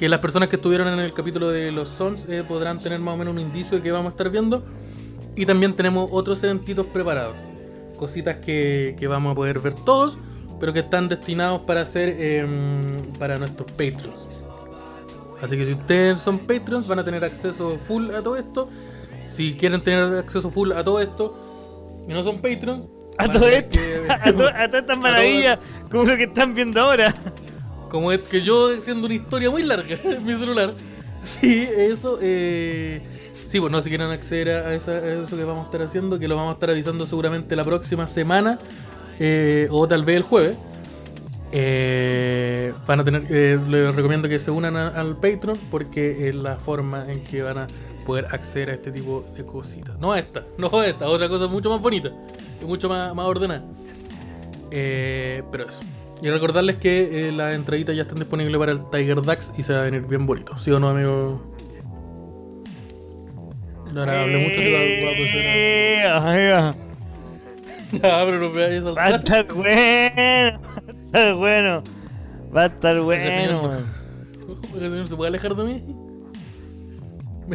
[0.00, 3.12] Que las personas que estuvieron en el capítulo de los Sons eh, podrán tener más
[3.14, 4.64] o menos un indicio de que vamos a estar viendo.
[5.36, 7.36] Y también tenemos otros eventitos preparados.
[7.98, 10.16] Cositas que, que vamos a poder ver todos,
[10.58, 14.42] pero que están destinados para hacer em, para nuestros Patreons.
[15.42, 18.70] Así que si ustedes son Patreons van a tener acceso full a todo esto.
[19.26, 22.86] Si quieren tener acceso full a todo esto y no son Patreons,
[23.18, 25.58] A todo esto, que- a, to- a todas estas maravillas,
[25.90, 27.14] como lo que están viendo ahora.
[27.90, 30.72] Como es que yo haciendo una historia muy larga en mi celular.
[31.24, 32.18] Sí, eso.
[32.22, 33.02] Eh,
[33.44, 36.26] sí, bueno, si quieren acceder a, esa- a eso que vamos a estar haciendo, que
[36.28, 38.58] lo vamos a estar avisando seguramente la próxima semana
[39.18, 40.56] eh, o tal vez el jueves.
[41.52, 46.56] eh, van a tener, eh, les recomiendo que se unan al Patreon porque es la
[46.56, 47.66] forma en que van a
[48.06, 49.98] poder acceder a este tipo de cositas.
[49.98, 52.10] No a esta, no a esta, otra cosa mucho más bonita
[52.62, 53.64] y mucho más, más ordenada.
[54.70, 55.82] Pero eso.
[56.22, 59.72] Y recordarles que eh, las entraditas ya están disponibles para el Tiger Dax y se
[59.72, 60.56] va a venir bien bonito.
[60.58, 61.42] ¿Sí o no, amigo?
[63.96, 65.16] Ahora hablé mucho, se va, va a.
[65.24, 66.02] Eh,
[66.44, 66.74] oiga,
[67.92, 69.38] Ya, pero no me vayas a Va a saltar.
[69.40, 70.60] estar bueno,
[71.12, 71.82] va a estar bueno,
[72.54, 73.52] va a estar bueno.
[73.62, 73.68] no.
[73.68, 73.86] weón.
[74.70, 75.82] Porque el señor se puede alejar de mí.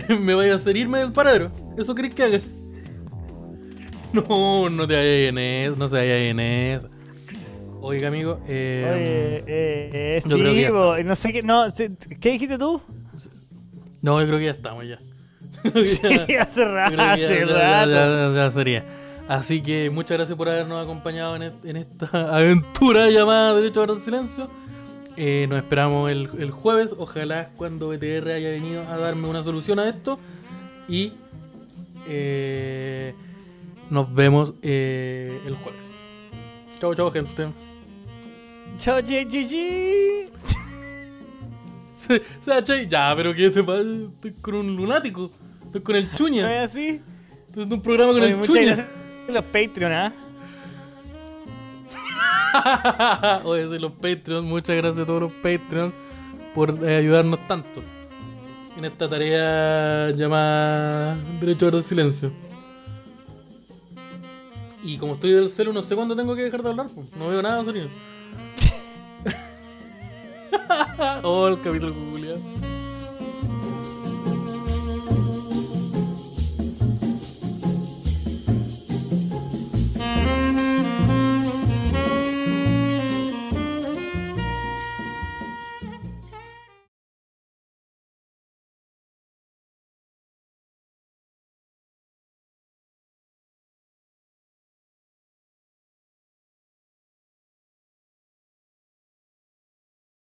[0.09, 1.51] Me, me vaya a hacer irme del paradero.
[1.77, 2.41] ¿Eso crees que haga?
[4.11, 6.89] No, no te vayas en eso, no se vaya en eso.
[7.81, 10.29] Oiga, amigo, eh, Oye, eh, eh, que
[10.65, 11.65] sí, bo, no sé qué, no,
[12.19, 12.81] ¿qué dijiste tú?
[14.01, 14.97] no, yo creo que ya estamos ya.
[16.27, 17.91] Sí, hace rato, ya- hace ya- ya- rato.
[17.91, 18.85] ya- ya sería.
[19.27, 23.85] Así que muchas gracias por habernos acompañado en, est- en esta aventura llamada Derecho a
[23.85, 24.47] Guardar Silencio.
[25.17, 26.93] Eh, nos esperamos el, el jueves.
[26.97, 30.19] Ojalá cuando BTR haya venido a darme una solución a esto.
[30.87, 31.13] Y
[32.07, 33.13] eh,
[33.89, 35.81] nos vemos eh, el jueves.
[36.79, 37.47] Chao, chao, gente.
[38.79, 40.29] Chao, chi, chi, chi.
[41.97, 43.81] Se, se ha hecho- Ya, pero ¿qué te pasa?
[44.13, 45.31] Estoy con un lunático.
[45.65, 46.63] Estoy con el ¿No chuña.
[46.63, 47.01] es así?
[47.49, 48.65] Estoy en un programa con Oye, el muchas chuña.
[48.75, 48.87] gracias
[49.27, 50.13] a los Patreon, ¿ah?
[53.43, 55.93] Oye, sí, los Patreons, muchas gracias a todos los Patreons
[56.53, 57.81] por eh, ayudarnos tanto
[58.77, 62.31] en esta tarea llamada Derecho al Silencio.
[64.85, 67.15] Y como estoy del celu, no sé cuándo tengo que dejar de hablar, pues.
[67.15, 67.87] no veo nada, sonido.
[71.23, 72.39] oh, el capítulo culiado.